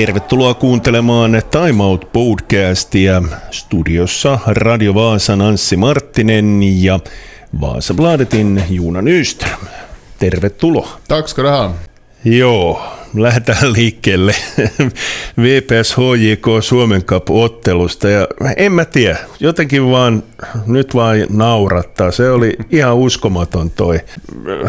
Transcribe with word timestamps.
Tervetuloa 0.00 0.54
kuuntelemaan 0.54 1.42
Time 1.50 1.82
Out 1.82 2.12
podcastia. 2.12 3.22
Studiossa 3.50 4.38
Radio 4.46 4.94
Vaasan 4.94 5.40
Anssi 5.40 5.76
Marttinen 5.76 6.60
ja 6.62 7.00
Vaasabladetin 7.60 8.64
Juuna 8.70 9.02
Nyström. 9.02 9.60
Tervetuloa. 10.18 11.00
Tack 11.08 11.28
ska 11.28 11.42
du 11.42 11.48
ha. 11.48 11.74
Joo, 12.24 12.82
lähdetään 13.14 13.72
liikkeelle 13.72 14.34
VPS 15.42 15.96
HJK 15.96 16.46
Suomen 16.60 17.04
Cup-ottelusta 17.04 18.08
ja 18.08 18.28
en 18.56 18.72
mä 18.72 18.84
tiedä, 18.84 19.18
jotenkin 19.40 19.90
vaan 19.90 20.22
nyt 20.66 20.94
vaan 20.94 21.16
naurattaa. 21.30 22.10
Se 22.10 22.30
oli 22.30 22.56
ihan 22.70 22.96
uskomaton 22.96 23.70
toi 23.70 24.00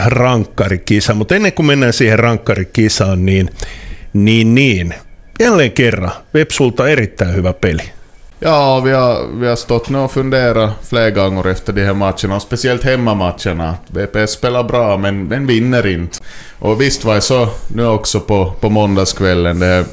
rankkarikisa, 0.05 1.13
mutta 1.13 1.35
ennen 1.35 1.53
kuin 1.53 1.65
mennään 1.65 1.93
siihen 1.93 2.19
rankkarikisaan, 2.19 3.25
niin, 3.25 3.49
niin, 4.13 4.55
niin 4.55 4.93
jälleen 5.41 5.71
kerran 5.71 6.11
Vepsulta 6.33 6.89
erittäin 6.89 7.35
hyvä 7.35 7.53
peli. 7.53 7.83
Ja, 8.41 8.81
vi 8.83 8.91
har, 8.91 9.39
vi 9.39 9.47
har 9.47 9.55
stått 9.55 9.89
nu 9.89 9.97
och 9.97 10.11
funderat 10.11 10.71
flera 10.89 11.09
gånger 11.11 11.47
efter 11.47 11.73
de 11.73 11.85
här 11.85 11.93
matcherna, 11.93 12.35
och 12.35 12.41
speciellt 12.41 12.83
hemmamatcherna. 12.83 13.75
VPS 13.87 14.31
spelar 14.31 14.63
bra, 14.63 14.97
men, 14.97 15.23
men 15.23 15.47
vinner 15.47 15.87
inte. 15.87 16.19
Och 16.59 16.81
visst 16.81 17.05
var 17.05 17.15
det 17.15 17.21
så 17.21 17.47
nu 17.67 17.87
också 17.87 18.19
på, 18.19 18.53
på 18.59 18.69
måndagskvällen. 18.69 19.59
Det 19.59 19.85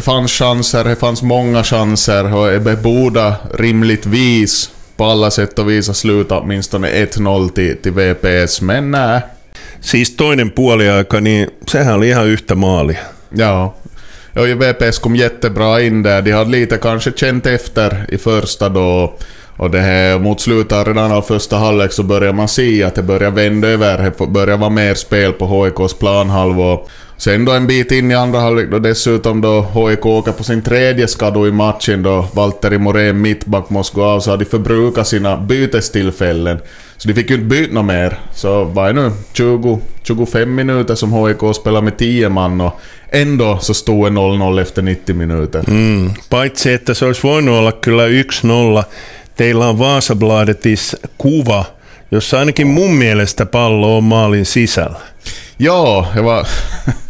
fanns 0.00 0.32
chanser, 0.32 0.84
det 0.84 0.96
fanns 0.96 1.22
många 1.22 1.64
chanser 1.64 2.34
och 2.34 2.60
det 2.60 2.82
borde 2.82 3.34
rimligtvis 3.54 4.70
på 4.96 5.04
alla 5.04 5.30
sätt 5.30 5.58
och 5.58 5.70
vis 5.70 5.86
ha 5.86 5.94
slutat 5.94 6.42
åtminstone 6.42 6.88
1-0 7.04 7.48
till, 7.48 7.76
till 7.76 7.92
VPS, 7.92 8.60
men 8.60 8.90
nej. 8.90 9.20
Siis 9.80 10.16
toinen 10.16 10.50
puoliaika, 10.50 11.20
niin 11.20 11.50
sehän 11.68 11.94
oli 11.94 12.08
ihan 12.08 12.26
yhtä 12.26 12.54
maalia. 12.54 12.98
Ja, 13.36 13.74
Ja, 14.36 14.42
VPS 14.42 14.98
kom 14.98 15.16
jättebra 15.16 15.80
in 15.80 16.02
där. 16.02 16.22
De 16.22 16.32
hade 16.32 16.50
lite 16.50 16.76
kanske 16.76 17.12
känt 17.16 17.46
efter 17.46 18.06
i 18.08 18.18
första 18.18 18.68
då. 18.68 19.14
Och 19.56 19.70
det 19.70 19.80
här 19.80 20.18
mot 20.18 20.40
slutet 20.40 20.86
redan 20.86 21.12
av 21.12 21.22
första 21.22 21.56
halvlek 21.56 21.92
så 21.92 22.02
börjar 22.02 22.32
man 22.32 22.48
se 22.48 22.82
att 22.82 22.94
det 22.94 23.02
börjar 23.02 23.30
vända 23.30 23.68
över. 23.68 24.12
Det 24.18 24.26
börjar 24.26 24.56
vara 24.56 24.70
mer 24.70 24.94
spel 24.94 25.32
på 25.32 25.64
HIKs 25.64 25.94
planhalva. 25.94 26.78
Sen 27.16 27.44
då 27.44 27.52
en 27.52 27.66
bit 27.66 27.92
in 27.92 28.10
i 28.10 28.14
andra 28.14 28.40
halvlek 28.40 28.70
då 28.70 28.78
dessutom 28.78 29.40
då 29.40 29.62
HIK 29.62 30.06
åker 30.06 30.32
på 30.32 30.44
sin 30.44 30.62
tredje 30.62 31.08
skada 31.08 31.46
i 31.46 31.52
matchen 31.52 32.02
då 32.02 32.26
Valtteri 32.32 32.78
Morén 32.78 33.20
mittback 33.20 33.70
måste 33.70 33.96
gå 33.96 34.04
av 34.04 34.20
så 34.20 34.30
har 34.30 34.36
de 34.36 34.44
förbrukat 34.44 35.06
sina 35.06 35.36
bytestillfällen. 35.36 36.58
Så 36.96 37.08
de 37.08 37.14
fick 37.14 37.30
ju 37.30 37.36
inte 37.36 37.46
byta 37.46 37.82
mer. 37.82 38.18
Så 38.34 38.64
vad 38.64 38.88
är 38.88 38.92
nu 38.92 39.10
20, 39.32 39.80
25 40.02 40.54
minuter 40.54 40.94
som 40.94 41.12
HIK 41.12 41.56
spelar 41.56 41.80
med 41.80 41.96
10 41.96 42.28
man 42.28 42.60
och 42.60 42.80
ändå 43.14 43.58
så 43.60 43.74
stod 43.74 44.12
det 44.12 44.18
0-0 44.18 44.60
efter 44.60 44.82
90 44.82 45.12
minuter. 45.14 45.64
Mm. 45.70 46.10
Paitsi, 46.30 46.72
että 46.72 46.94
se 46.94 47.04
olisi 47.04 47.22
voinut 47.22 47.58
olla 47.58 47.72
kyllä 47.72 48.06
1-0. 48.06 48.84
Teillä 49.36 49.68
on 49.68 49.78
Vaasabladetis 49.78 50.96
kuva, 51.18 51.64
jossa 52.10 52.38
ainakin 52.38 52.66
mun 52.66 52.94
mielestä 52.94 53.46
pallo 53.46 53.96
on 53.96 54.04
maalin 54.04 54.46
sisällä. 54.46 55.00
Ja, 55.58 56.04
det 56.14 56.24
var... 56.24 56.46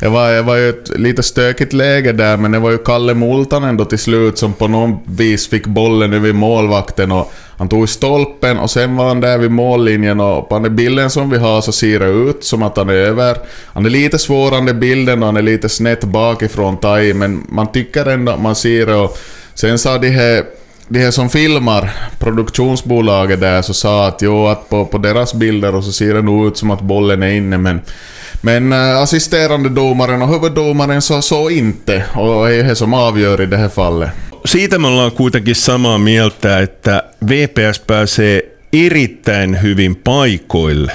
Det 0.00 0.08
var, 0.08 0.32
det 0.32 0.42
var 0.42 0.56
ju 0.56 0.68
ett 0.68 0.88
lite 0.98 1.22
stökigt 1.22 1.72
läge 1.72 2.12
där, 2.12 2.36
men 2.36 2.52
det 2.52 2.58
var 2.58 2.70
ju 2.70 2.78
Kalle 2.78 3.14
Multanen 3.14 3.76
då 3.76 3.84
till 3.84 3.98
slut 3.98 4.38
som 4.38 4.52
på 4.52 4.68
något 4.68 5.02
vis 5.04 5.48
fick 5.48 5.66
bollen 5.66 6.12
över 6.12 6.32
målvakten 6.32 7.12
och 7.12 7.32
han 7.56 7.68
tog 7.68 7.84
i 7.84 7.86
stolpen 7.86 8.58
och 8.58 8.70
sen 8.70 8.96
var 8.96 9.08
han 9.08 9.20
där 9.20 9.38
vid 9.38 9.50
mållinjen 9.50 10.20
och 10.20 10.48
på 10.48 10.58
den 10.58 10.76
bilden 10.76 11.10
som 11.10 11.30
vi 11.30 11.38
har 11.38 11.60
så 11.60 11.72
ser 11.72 12.00
det 12.00 12.06
ut 12.06 12.44
som 12.44 12.62
att 12.62 12.76
han 12.76 12.88
är 12.88 12.94
över. 12.94 13.36
Han 13.66 13.86
är 13.86 13.90
lite 13.90 14.18
svårande 14.18 14.74
bilden 14.74 15.22
och 15.22 15.26
han 15.26 15.36
är 15.36 15.42
lite 15.42 15.68
snett 15.68 16.04
bakifrån 16.04 16.76
Tai, 16.76 17.14
men 17.14 17.46
man 17.48 17.72
tycker 17.72 18.06
ändå 18.06 18.32
att 18.32 18.42
man 18.42 18.54
ser 18.54 18.86
det 18.86 18.94
och 18.94 19.18
sen 19.54 19.78
sa 19.78 19.98
de 19.98 20.08
här 20.08 20.44
de 20.88 20.98
här 20.98 21.10
som 21.10 21.30
filmar 21.30 21.90
produktionsbolaget 22.18 23.40
där 23.40 23.62
så 23.62 23.74
sa 23.74 24.06
att 24.06 24.22
jo, 24.22 24.46
att 24.46 24.68
på, 24.68 24.86
på 24.86 24.98
deras 24.98 25.34
bilder 25.34 25.74
och 25.74 25.84
så 25.84 25.92
ser 25.92 26.14
det 26.14 26.22
nog 26.22 26.46
ut 26.46 26.56
som 26.56 26.70
att 26.70 26.80
bollen 26.80 27.22
är 27.22 27.30
inne 27.30 27.58
men 27.58 27.80
men 28.42 28.72
äh, 28.72 29.02
assisterande 29.02 29.68
domaren 29.68 30.22
och 30.22 30.28
huvuddomaren 30.28 31.02
sa 31.02 31.22
så 31.22 31.50
inte 31.50 32.04
och 32.14 32.50
är 32.50 32.64
det 32.64 32.76
som 32.76 32.94
avgör 32.94 33.40
i 33.40 33.46
det 33.46 33.56
här 33.56 33.68
fallet. 33.68 34.10
Siitä 34.44 34.78
me 34.78 34.88
ollaan 34.88 35.12
kuitenkin 35.12 35.54
samaa 35.54 35.98
mieltä, 35.98 36.58
että 36.58 37.02
VPS 37.28 37.80
pääsee 37.86 38.56
erittäin 38.72 39.62
hyvin 39.62 39.96
paikoille. 39.96 40.92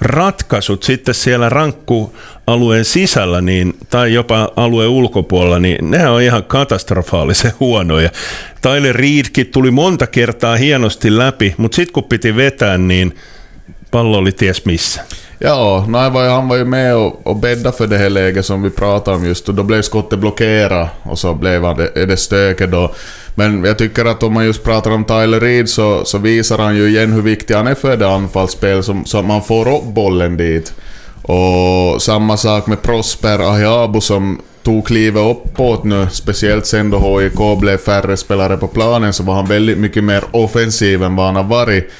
Ratkaisut 0.00 0.82
sitten 0.82 1.14
siellä 1.14 1.48
rankkualueen 1.48 2.84
sisällä 2.84 3.40
niin, 3.40 3.74
tai 3.90 4.14
jopa 4.14 4.52
alueen 4.56 4.90
ulkopuolella, 4.90 5.58
niin 5.58 5.90
ne 5.90 6.08
on 6.08 6.22
ihan 6.22 6.44
katastrofaalisen 6.44 7.52
huonoja. 7.60 8.10
Tyler 8.62 8.96
Reedkin 8.96 9.46
tuli 9.46 9.70
monta 9.70 10.06
kertaa 10.06 10.56
hienosti 10.56 11.18
läpi, 11.18 11.54
mutta 11.56 11.76
sitten 11.76 11.92
kun 11.92 12.04
piti 12.04 12.36
vetää, 12.36 12.78
niin 12.78 13.16
pallo 13.90 14.18
oli 14.18 14.32
ties 14.32 14.64
missä. 14.64 15.02
Ja, 15.42 15.84
nej, 15.88 16.10
han 16.10 16.48
var 16.48 16.56
ju 16.56 16.64
med 16.64 16.96
och, 16.96 17.26
och 17.26 17.36
bäddade 17.36 17.76
för 17.76 17.86
det 17.86 17.98
här 17.98 18.10
läget 18.10 18.46
som 18.46 18.62
vi 18.62 18.70
pratade 18.70 19.16
om 19.16 19.26
just 19.26 19.48
och 19.48 19.54
då 19.54 19.62
blev 19.62 19.82
skottet 19.82 20.18
blockerat 20.18 20.88
och 21.02 21.18
så 21.18 21.34
blev 21.34 21.64
han, 21.64 21.76
det, 21.76 22.06
det 22.06 22.16
stöket 22.16 22.70
då. 22.70 22.94
Men 23.34 23.64
jag 23.64 23.78
tycker 23.78 24.04
att 24.04 24.22
om 24.22 24.32
man 24.32 24.44
just 24.44 24.64
pratar 24.64 24.90
om 24.90 25.04
Tyler 25.04 25.40
Reed 25.40 25.68
så, 25.68 26.04
så 26.04 26.18
visar 26.18 26.58
han 26.58 26.76
ju 26.76 26.88
igen 26.88 27.12
hur 27.12 27.22
viktig 27.22 27.54
han 27.54 27.66
är 27.66 27.74
för 27.74 27.96
det 27.96 28.08
anfallsspel 28.08 28.82
som, 28.82 29.04
så 29.04 29.18
att 29.18 29.24
man 29.24 29.42
får 29.42 29.74
upp 29.74 29.84
bollen 29.84 30.36
dit. 30.36 30.74
Och 31.22 32.02
samma 32.02 32.36
sak 32.36 32.66
med 32.66 32.82
Prosper 32.82 33.38
Ahiabo 33.38 34.00
som 34.00 34.40
tog 34.62 34.86
klivet 34.86 35.22
uppåt 35.22 35.84
nu, 35.84 36.06
speciellt 36.10 36.66
sen 36.66 36.90
då 36.90 37.20
HIK 37.20 37.60
blev 37.60 37.76
färre 37.76 38.16
spelare 38.16 38.56
på 38.56 38.66
planen 38.66 39.12
så 39.12 39.22
var 39.22 39.34
han 39.34 39.46
väldigt 39.46 39.78
mycket 39.78 40.04
mer 40.04 40.24
offensiv 40.30 41.02
än 41.02 41.16
vad 41.16 41.26
han 41.26 41.36
har 41.36 41.44
varit. 41.44 41.90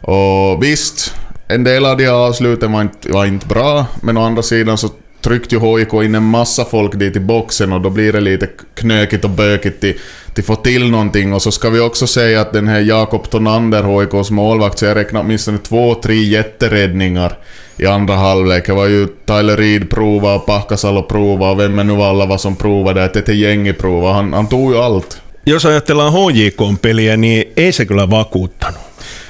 Och 0.00 0.62
visst, 0.62 1.14
en 1.48 1.64
del 1.64 1.86
av 1.86 1.96
de 1.96 2.08
avsluten 2.08 2.72
var 2.72 2.82
inte, 2.82 3.12
var 3.12 3.26
inte 3.26 3.46
bra, 3.46 3.86
men 4.02 4.16
å 4.16 4.22
andra 4.22 4.42
sidan 4.42 4.78
så 4.78 4.88
tryckte 5.20 5.54
ju 5.54 5.60
HIK 5.60 5.92
in 5.92 6.14
en 6.14 6.22
massa 6.22 6.64
folk 6.64 6.94
dit 6.94 7.16
i 7.16 7.20
boxen 7.20 7.72
och 7.72 7.80
då 7.80 7.90
blir 7.90 8.12
det 8.12 8.20
lite 8.20 8.48
knökigt 8.74 9.24
och 9.24 9.30
bökigt 9.30 9.80
till, 9.80 9.94
till 10.34 10.44
få 10.44 10.56
till 10.56 10.90
någonting. 10.90 11.32
Och 11.32 11.42
så 11.42 11.52
ska 11.52 11.70
vi 11.70 11.80
också 11.80 12.06
säga 12.06 12.40
att 12.40 12.52
den 12.52 12.68
här 12.68 12.80
Jakob 12.80 13.30
Tonander, 13.30 14.00
HIKs 14.00 14.30
målvakt, 14.30 14.78
så 14.78 14.84
jag 14.84 14.96
räknar 14.96 15.20
åtminstone 15.20 15.58
två, 15.58 15.94
tre 15.94 16.14
jätteräddningar 16.14 17.38
i 17.76 17.86
andra 17.86 18.14
halvlek. 18.14 18.66
Det 18.66 18.72
var 18.72 18.86
ju 18.86 19.06
Tyler 19.06 19.56
Reed 19.56 19.90
prova 19.90 20.34
och 20.34 20.46
Pahkasalo 20.46 21.02
prova 21.02 21.50
och 21.50 21.60
vem 21.60 21.78
är 21.78 21.84
nu 21.84 22.02
alla 22.02 22.26
vad 22.26 22.40
som 22.40 22.56
provade, 22.56 23.04
että 23.04 23.20
Tete 23.20 23.32
Jengi 23.32 23.72
prova. 23.72 24.12
Han, 24.12 24.32
han 24.32 24.46
tog 24.46 24.72
ju 24.72 24.78
allt. 24.78 25.20
Jos 25.44 25.64
ajatellaan 25.64 26.12
HJK-peliä, 26.12 27.16
niin 27.16 27.52
ei 27.56 27.72
se 27.72 27.86
kyllä 27.86 28.10
vakuuttanut. 28.10 28.85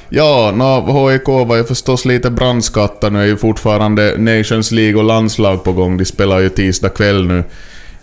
Ja, 0.09 0.53
no, 0.57 1.09
HIK 1.11 1.29
var 1.29 1.57
ju 1.57 1.65
förstås 1.65 2.05
lite 2.05 2.31
brandskatta. 2.31 3.09
Nu 3.09 3.23
är 3.23 3.27
ju 3.27 3.37
fortfarande 3.37 4.15
Nations 4.19 4.71
League 4.71 4.97
och 4.97 5.05
landslag 5.05 5.65
på 5.65 5.73
gång. 5.73 5.97
De 5.97 6.05
spelar 6.05 6.41
ju 6.41 6.49
tisdag 6.49 6.89
kväll 6.89 7.27
nu 7.27 7.45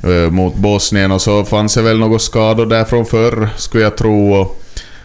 eh, 0.03 0.31
mot 0.31 0.55
Bosnien 0.55 1.11
och 1.11 1.21
så 1.21 1.45
fanns 1.45 1.73
det 1.73 1.81
väl 1.81 1.99
några 1.99 2.19
skador 2.19 2.65
där 2.65 2.83
från 2.83 3.05
förr, 3.05 3.49
skulle 3.57 3.83
jag 3.83 3.97
tro. 3.97 4.33
Och, 4.33 4.59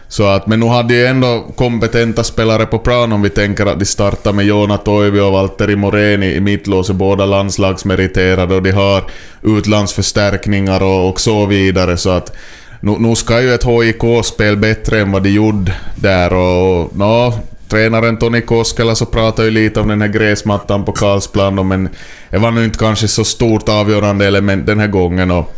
så 0.07 0.27
att, 0.27 0.47
men 0.47 0.59
nu 0.59 0.65
hade 0.65 0.93
ju 0.93 1.05
ändå 1.05 1.45
kompetenta 1.55 2.23
spelare 2.23 2.65
på 2.65 2.79
plan 2.79 3.11
om 3.11 3.21
vi 3.21 3.29
tänker 3.29 3.65
att 3.65 3.79
de 3.79 3.85
startar 3.85 4.33
med 4.33 4.45
Jona 4.45 4.77
Toivi 4.77 5.19
och 5.19 5.31
Valtteri 5.31 5.75
Moreni 5.75 6.35
i 6.35 6.39
mittlås, 6.39 6.91
båda 6.91 7.25
landslagsmeriterade 7.25 8.55
och 8.55 8.63
de 8.63 8.71
har 8.71 9.03
utlandsförstärkningar 9.41 10.83
och, 10.83 11.09
och 11.09 11.19
så 11.19 11.45
vidare. 11.45 11.97
Så 11.97 12.09
att 12.09 12.35
nu, 12.79 12.95
nu 12.99 13.15
ska 13.15 13.41
ju 13.41 13.53
ett 13.53 13.63
HIK-spel 13.63 14.57
bättre 14.57 14.99
än 14.99 15.11
vad 15.11 15.23
de 15.23 15.29
gjorde 15.29 15.75
där 15.95 16.33
och 16.33 16.95
no, 16.95 17.33
tränaren 17.67 18.17
Toni 18.17 18.41
Koskela 18.41 18.95
så 18.95 19.05
pratade 19.05 19.47
ju 19.47 19.53
lite 19.53 19.79
om 19.79 19.87
den 19.87 20.01
här 20.01 20.07
gräsmattan 20.07 20.85
på 20.85 20.91
Karlsplan 20.91 21.67
men 21.67 21.89
det 22.29 22.37
var 22.37 22.51
nu 22.51 22.65
inte 22.65 22.79
kanske 22.79 23.07
så 23.07 23.23
stort 23.23 23.69
avgörande 23.69 24.27
element 24.27 24.65
den 24.65 24.79
här 24.79 24.87
gången 24.87 25.31
och 25.31 25.55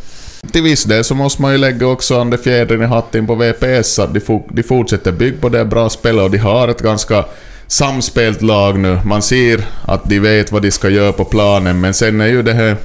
till 0.51 0.63
viss 0.63 0.83
del 0.83 1.03
så 1.03 1.15
måste 1.15 1.41
man 1.41 1.51
ju 1.51 1.57
lägga 1.57 1.87
också 1.87 2.19
andra 2.19 2.37
fjädern 2.37 2.81
i 2.81 2.85
hatten 2.85 3.27
på 3.27 3.35
VPS 3.35 3.99
att 3.99 4.13
de, 4.13 4.43
de 4.49 4.63
fortsätter 4.63 5.11
bygga 5.11 5.37
på 5.41 5.49
det 5.49 5.65
bra 5.65 5.89
spelet 5.89 6.23
och 6.23 6.31
de 6.31 6.37
har 6.37 6.67
ett 6.67 6.81
ganska 6.81 7.25
samspelt 7.67 8.41
lag 8.41 8.79
nu. 8.79 8.99
Man 9.05 9.21
ser 9.21 9.65
att 9.85 10.09
de 10.09 10.19
vet 10.19 10.51
vad 10.51 10.61
de 10.61 10.71
ska 10.71 10.89
göra 10.89 11.11
på 11.11 11.25
planen 11.25 11.81
men 11.81 11.93
sen 11.93 12.21
är 12.21 12.27
ju 12.27 12.43
det 12.43 12.53
här 12.53 12.77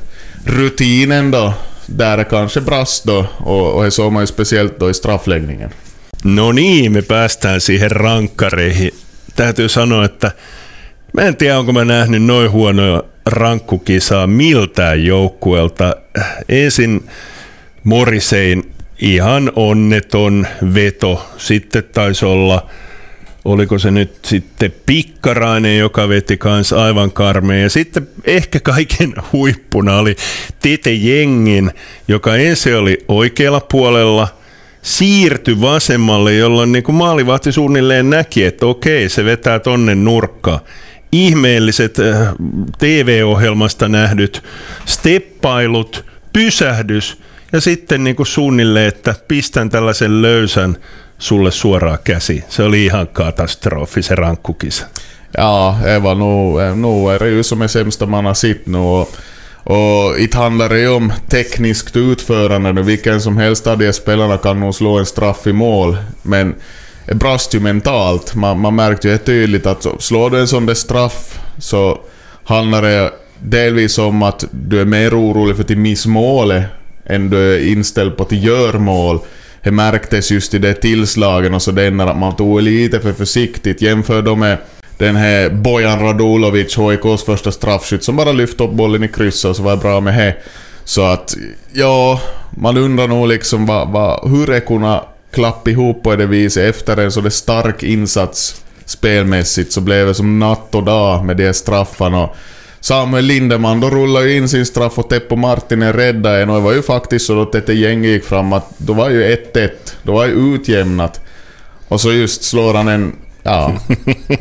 rutinen 0.44 1.30
då 1.30 1.54
där 1.86 2.16
det 2.16 2.24
kanske 2.24 2.60
brast 2.60 3.06
då 3.06 3.26
och, 3.38 3.74
och 3.74 3.84
det 3.84 3.90
såg 3.90 4.12
man 4.12 4.22
ju 4.22 4.26
speciellt 4.26 4.80
då 4.80 4.90
i 4.90 4.94
straffläggningen. 4.94 5.70
No 6.24 6.52
niin, 6.52 6.92
me 6.92 7.02
päästään 7.02 7.60
siihen 7.60 7.90
rankkareihin. 7.90 8.90
Täytyy 9.36 9.68
sanoa, 9.68 10.04
että 10.04 10.30
mä 11.12 11.22
en 11.22 11.36
tiedä, 11.36 11.58
onko 11.58 11.72
mä 11.72 11.84
nähnyt 11.84 12.22
noin 12.22 12.50
huonoja 12.50 13.02
rankkukisaa 13.26 14.26
miltään 14.26 15.04
joukkueelta. 15.04 15.96
Ensin 16.48 17.08
Morisein 17.84 18.72
ihan 19.00 19.52
onneton 19.56 20.46
veto. 20.74 21.26
Sitten 21.36 21.84
taisi 21.84 22.24
olla 22.24 22.66
oliko 23.46 23.78
se 23.78 23.90
nyt 23.90 24.18
sitten 24.24 24.72
Pikkarainen, 24.86 25.78
joka 25.78 26.08
veti 26.08 26.36
kanssa 26.36 26.84
aivan 26.84 27.12
karmeen. 27.12 27.62
Ja 27.62 27.70
sitten 27.70 28.08
ehkä 28.24 28.60
kaiken 28.60 29.14
huippuna 29.32 29.98
oli 29.98 30.16
Tite 30.62 30.92
Jengin, 30.92 31.70
joka 32.08 32.36
ensin 32.36 32.76
oli 32.76 33.04
oikealla 33.08 33.60
puolella, 33.60 34.28
siirtyi 34.82 35.60
vasemmalle, 35.60 36.34
jolloin 36.34 36.72
niin 36.72 36.82
kuin 36.82 36.96
maalivahti 36.96 37.52
suunnilleen 37.52 38.10
näki, 38.10 38.44
että 38.44 38.66
okei, 38.66 39.08
se 39.08 39.24
vetää 39.24 39.58
tonne 39.58 39.94
nurkkaan 39.94 40.60
ihmeelliset 41.12 41.98
äh, 41.98 42.34
TV-ohjelmasta 42.78 43.88
nähdyt 43.88 44.42
steppailut, 44.84 46.04
pysähdys 46.32 47.18
ja 47.52 47.60
sitten 47.60 48.04
niin 48.04 48.16
kuin 48.16 48.26
suunnilleen, 48.26 48.88
että 48.88 49.14
pistän 49.28 49.70
tällaisen 49.70 50.22
löysän 50.22 50.76
sulle 51.18 51.50
suoraan 51.50 51.98
käsi. 52.04 52.44
Se 52.48 52.62
oli 52.62 52.84
ihan 52.84 53.08
katastrofi 53.08 54.02
se 54.02 54.14
rankkukisa. 54.14 54.86
Ja, 55.38 55.78
Eva, 55.86 56.14
nu, 56.14 56.60
eh, 56.62 56.76
nu 56.76 57.14
är 57.14 57.18
det 57.18 57.28
ju 57.28 57.42
som 57.42 57.62
är 57.62 57.68
sämsta 57.68 58.06
man 58.06 58.24
har 58.24 58.34
sett 58.34 58.66
nu. 58.66 58.78
Och, 58.78 59.16
och 59.64 60.18
inte 60.18 60.38
handlar 60.38 60.68
det 60.68 60.80
ju 60.80 60.88
om 60.88 61.12
tekniskt 61.28 61.96
utförande 61.96 62.72
nu. 62.72 62.82
Vilken 62.82 63.20
som 63.20 63.36
helst 63.36 63.66
av 63.66 63.78
de 63.78 63.92
spelarna 63.92 64.36
kan 64.36 64.60
nog 64.60 64.74
slå 64.74 64.98
en 64.98 65.06
straff 65.06 65.46
i 65.46 65.52
mål. 65.52 65.96
Men 66.22 66.54
det 67.06 67.14
brast 67.14 67.54
ju 67.54 67.60
mentalt. 67.60 68.34
Man, 68.34 68.60
man 68.60 68.74
märkte 68.74 69.08
ju 69.08 69.18
tydligt 69.18 69.66
att 69.66 69.86
slår 69.98 70.30
du 70.30 70.40
en 70.40 70.48
sån 70.48 70.66
där 70.66 70.74
straff 70.74 71.38
så 71.58 71.98
handlar 72.44 72.82
det 72.82 73.12
delvis 73.40 73.98
om 73.98 74.22
att 74.22 74.44
du 74.50 74.80
är 74.80 74.84
mer 74.84 75.20
orolig 75.20 75.56
för 75.56 75.62
att 75.62 75.78
missa 75.78 76.08
målet 76.08 76.64
än 77.06 77.30
du 77.30 77.54
är 77.54 77.68
inställd 77.68 78.16
på 78.16 78.22
att 78.22 78.32
göra 78.32 78.78
mål. 78.78 79.20
Det 79.66 79.72
märktes 79.72 80.30
just 80.30 80.54
i 80.54 80.58
det 80.58 80.74
tillslagen 80.74 81.54
och 81.54 81.62
så 81.62 81.70
den 81.70 82.00
att 82.00 82.18
man 82.18 82.36
tog 82.36 82.62
lite 82.62 83.00
för 83.00 83.12
försiktigt. 83.12 83.82
Jämför 83.82 84.22
då 84.22 84.36
med 84.36 84.58
den 84.98 85.16
här 85.16 85.50
Bojan 85.50 86.00
Radulovic, 86.00 86.78
HIKs 86.78 87.24
första 87.24 87.52
straffskytt, 87.52 88.04
som 88.04 88.16
bara 88.16 88.32
lyfte 88.32 88.64
upp 88.64 88.70
bollen 88.70 89.04
i 89.04 89.08
krysset 89.08 89.48
och 89.48 89.56
så 89.56 89.62
var 89.62 89.70
det 89.70 89.82
bra 89.82 90.00
med 90.00 90.18
det. 90.18 90.36
Så 90.84 91.02
att, 91.02 91.36
ja, 91.72 92.20
man 92.50 92.76
undrar 92.76 93.08
nog 93.08 93.28
liksom 93.28 93.66
vad, 93.66 93.88
vad, 93.88 94.30
hur 94.30 94.46
det 94.46 94.60
kunde 94.60 95.00
klappa 95.32 95.70
ihop 95.70 96.02
på 96.02 96.16
det 96.16 96.26
viset 96.26 96.64
efter 96.70 96.96
en 96.96 97.12
så 97.12 97.30
stark 97.30 97.82
insats 97.82 98.62
spelmässigt 98.84 99.72
så 99.72 99.80
blev 99.80 100.06
det 100.06 100.14
som 100.14 100.38
natt 100.38 100.74
och 100.74 100.84
dag 100.84 101.24
med 101.24 101.36
de 101.36 101.52
straffarna. 101.52 102.28
Samuel 102.86 103.24
Lindeman 103.24 103.80
då 103.80 103.90
rullade 103.90 104.28
ju 104.28 104.36
in 104.36 104.48
sin 104.48 104.66
straff 104.66 104.98
och 104.98 105.08
Teppo 105.08 105.36
Martinen 105.36 105.92
räddade 105.92 106.42
en 106.42 106.50
och 106.50 106.56
det 106.56 106.62
var 106.62 106.72
ju 106.72 106.82
faktiskt 106.82 107.26
så 107.26 107.42
att 107.42 107.52
detta 107.52 107.72
gäng 107.72 108.04
gick 108.04 108.24
fram 108.24 108.52
att 108.52 108.70
då 108.78 108.92
var 108.92 109.10
ju 109.10 109.34
1-1. 109.34 109.70
Då 110.02 110.12
var 110.12 110.26
ju 110.26 110.54
utjämnat. 110.54 111.20
Och 111.88 112.00
så 112.00 112.12
just 112.12 112.42
slår 112.42 112.74
han 112.74 112.88
en 112.88 113.16
Ja, 113.42 113.72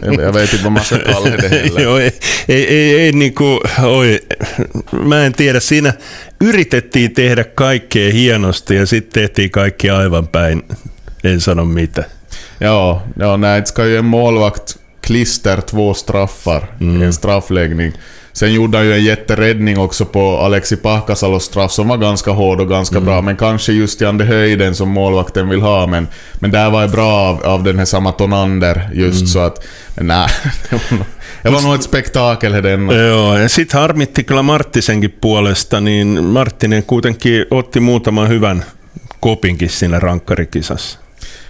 jag 0.02 0.34
vet 0.34 0.54
inte 0.54 0.64
vad 0.64 0.72
man 0.72 0.84
ska 0.84 0.98
kalla 0.98 1.30
det 1.30 1.48
heller. 1.48 1.82
Joo, 1.84 1.98
ei, 1.98 2.12
ei, 2.48 2.68
ei, 2.68 2.96
ei 2.96 3.12
niin 3.12 3.34
kuin, 3.34 3.60
oi, 3.84 4.20
mä 4.92 5.26
en 5.26 5.34
tiedä, 5.34 5.60
siinä 5.60 5.94
yritettiin 6.42 7.14
tehdä 7.14 7.44
kaikkea 7.44 8.14
hienosti 8.14 8.76
ja 8.76 8.86
sitten 8.86 9.22
tehtiin 9.22 9.52
kaikki 9.52 9.90
aivan 9.90 10.28
päin, 10.28 10.64
en 11.24 11.42
sano 11.42 11.66
mitä. 11.66 12.04
Ja, 12.60 13.02
ja 13.20 13.38
nej, 13.38 13.66
ska 13.66 13.86
ju 13.86 13.98
en 13.98 14.06
målvakt 14.06 14.78
klister 15.02 15.62
två 15.62 15.94
straffar 15.94 16.68
mm. 16.80 17.02
i 17.02 17.06
en 17.06 17.14
straffläggning. 17.14 17.94
Sen 18.36 18.54
gjorde 18.54 18.78
han 18.78 18.88
ju 18.88 18.94
en 18.94 19.04
jätteräddning 19.04 19.80
också 19.80 20.06
på 20.06 20.38
Alexi 20.38 20.76
Pahkasalos 20.76 21.44
straff 21.44 21.72
som 21.72 21.88
var 21.88 21.98
ganska 21.98 22.32
hård 22.32 22.62
och 22.62 22.70
ganska 22.70 22.96
mm. 22.96 23.06
bra, 23.06 23.22
men 23.22 23.38
kanske 23.38 23.72
just 23.72 24.02
i 24.02 24.06
den 24.06 24.22
höjden 24.22 24.76
som 24.76 24.90
målvakten 24.90 25.50
vill 25.50 25.62
ha. 25.62 25.88
Men, 25.88 26.08
men 26.34 26.52
där 26.52 26.70
var 26.70 26.82
det 26.82 26.88
bra 26.88 27.12
av, 27.12 27.44
av 27.44 27.64
den 27.64 27.78
här 27.78 27.86
samma 27.86 28.12
Tonander 28.12 28.90
just 28.94 29.18
mm. 29.18 29.28
så 29.28 29.40
att... 29.40 29.66
Nej, 29.96 30.30
det 31.42 31.50
var 31.50 31.62
nog 31.62 31.76
ett 31.76 31.84
spektakel 31.84 32.52
den. 32.52 32.90
Joo, 32.90 33.38
ja 33.38 33.50
sitten 33.50 33.80
harmitti 33.80 34.24
kyllä 34.24 34.42
Marttisenkin 34.42 35.14
puolesta, 35.22 35.80
niin 35.80 36.24
Marttinen 36.24 36.84
kuitenkin 36.84 37.46
otti 37.52 37.80
muutaman 37.80 38.30
hyvän 38.30 38.64
kopinkin 39.20 39.70
siinä 39.70 40.00
rankkarikisassa. 40.00 41.00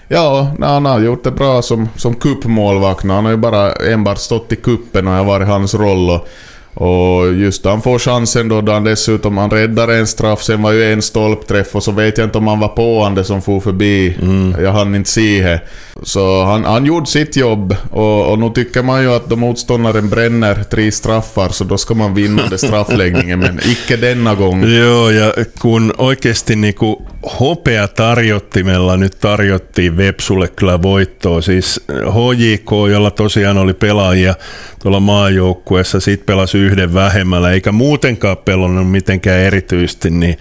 Ja, 0.08 0.56
han 0.60 0.86
har 0.86 1.00
gjort 1.00 1.24
det 1.24 1.32
bra 1.32 1.62
som, 1.62 1.90
som 1.96 2.16
cupmålvakt. 2.16 3.04
Han 3.04 3.26
har 3.26 3.32
ju 3.32 3.38
bara 3.38 3.72
enbart 3.72 4.18
stått 4.18 4.52
i 4.52 4.56
kuppen 4.56 5.08
och 5.08 5.14
har 5.14 5.24
varit 5.24 5.48
hans 5.48 5.74
roll. 5.74 6.10
Och, 6.10 6.28
och 6.75 7.33
just 7.33 7.66
han 7.66 7.81
får 7.81 8.00
chansen 8.00 8.48
då, 8.48 8.62
då 8.62 8.72
han 8.72 8.83
dessutom 8.83 9.38
han 9.38 9.50
räddar 9.50 9.88
en 9.88 10.07
straff, 10.07 10.44
sen 10.44 10.62
var 10.62 10.72
ju 10.72 10.94
en 10.94 11.01
stolpträff 11.01 11.75
och 11.75 11.83
så 11.83 11.92
vet 11.92 12.18
jag 12.18 12.27
inte 12.27 12.38
om 12.38 12.48
han 12.48 12.60
var 12.60 12.68
påande 12.68 13.24
som 13.24 13.42
for 13.42 13.60
förbi. 13.60 14.18
Mm. 14.22 14.63
Jag 14.63 14.72
hann 14.72 14.95
inte 14.95 15.10
se 15.10 15.42
det. 15.44 15.62
Så 16.04 16.44
han, 16.44 16.66
han 16.66 16.86
gjorde 16.86 17.08
sitt 17.08 17.36
jobb 17.36 17.76
och, 17.92 18.32
och 18.32 18.40
nu 18.40 18.50
tycker 18.50 18.84
man 18.84 19.04
ju 19.04 19.14
att 19.14 19.30
då 19.30 19.36
motståndaren 19.36 20.10
bränner 20.10 20.64
tre 20.64 20.92
straffar 20.92 21.50
så 21.50 21.64
då 21.64 21.78
ska 21.78 21.94
man 21.94 22.14
vinna 22.14 22.48
det 22.50 22.58
straffläggningen, 22.58 23.40
men 23.40 23.60
icke 23.66 23.98
denna 23.98 24.36
gång. 24.36 24.64
Joo, 24.64 25.10
ja 25.10 25.34
kun 25.60 25.94
oikeasti 25.98 26.56
niinku 26.56 27.02
hopea 27.40 27.88
tarjottimella 27.88 28.98
nyt 28.98 29.20
tarjottiin 29.20 29.98
Vepsulle 29.98 30.48
kyllä 30.48 30.82
voittoa. 30.82 31.42
Siis 31.42 31.82
HJK, 31.90 32.72
jolla 32.92 33.12
tosiaan 33.12 33.58
oli 33.58 33.74
pelaajia 33.74 34.36
tuolla 34.80 35.00
maajoukkueessa, 35.00 36.00
sit 36.00 36.26
pelasi 36.26 36.58
yhden 36.58 36.94
vähemmällä, 36.94 37.52
eikä 37.52 37.72
muutenkaan 37.72 38.38
pelannut 38.38 38.92
mitenkään 38.92 39.40
erityisesti, 39.40 40.10
niin 40.10 40.38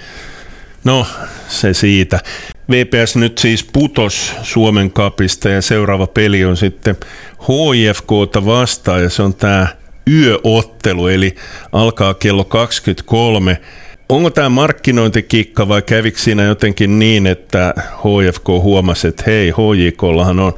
no 0.85 1.07
se 1.49 1.75
siitä. 1.75 2.21
VPS 2.71 3.17
nyt 3.17 3.39
siis 3.39 3.65
putos 3.73 4.33
Suomen 4.43 4.91
kapista 4.91 5.49
ja 5.49 5.63
seuraava 5.63 6.07
peli 6.07 6.45
on 6.45 6.57
sitten 6.57 6.97
HIFKta 7.41 8.45
vastaan 8.47 9.03
ja 9.03 9.11
se 9.11 9.23
on 9.23 9.35
tämä 9.35 9.67
yöottelu, 10.11 11.07
eli 11.07 11.35
alkaa 11.73 12.15
kello 12.15 12.45
23. 12.45 13.61
Onko 14.09 14.31
tämä 14.31 14.49
markkinointikikka 14.49 15.69
vai 15.69 15.83
kävikö 15.83 16.19
siinä 16.19 16.43
jotenkin 16.43 16.99
niin, 16.99 17.27
että 17.27 17.75
HFK 17.77 18.49
huomasi, 18.49 19.09
että 19.09 19.23
hei, 19.27 19.51
HJKllahan 19.51 20.41
on 20.41 20.53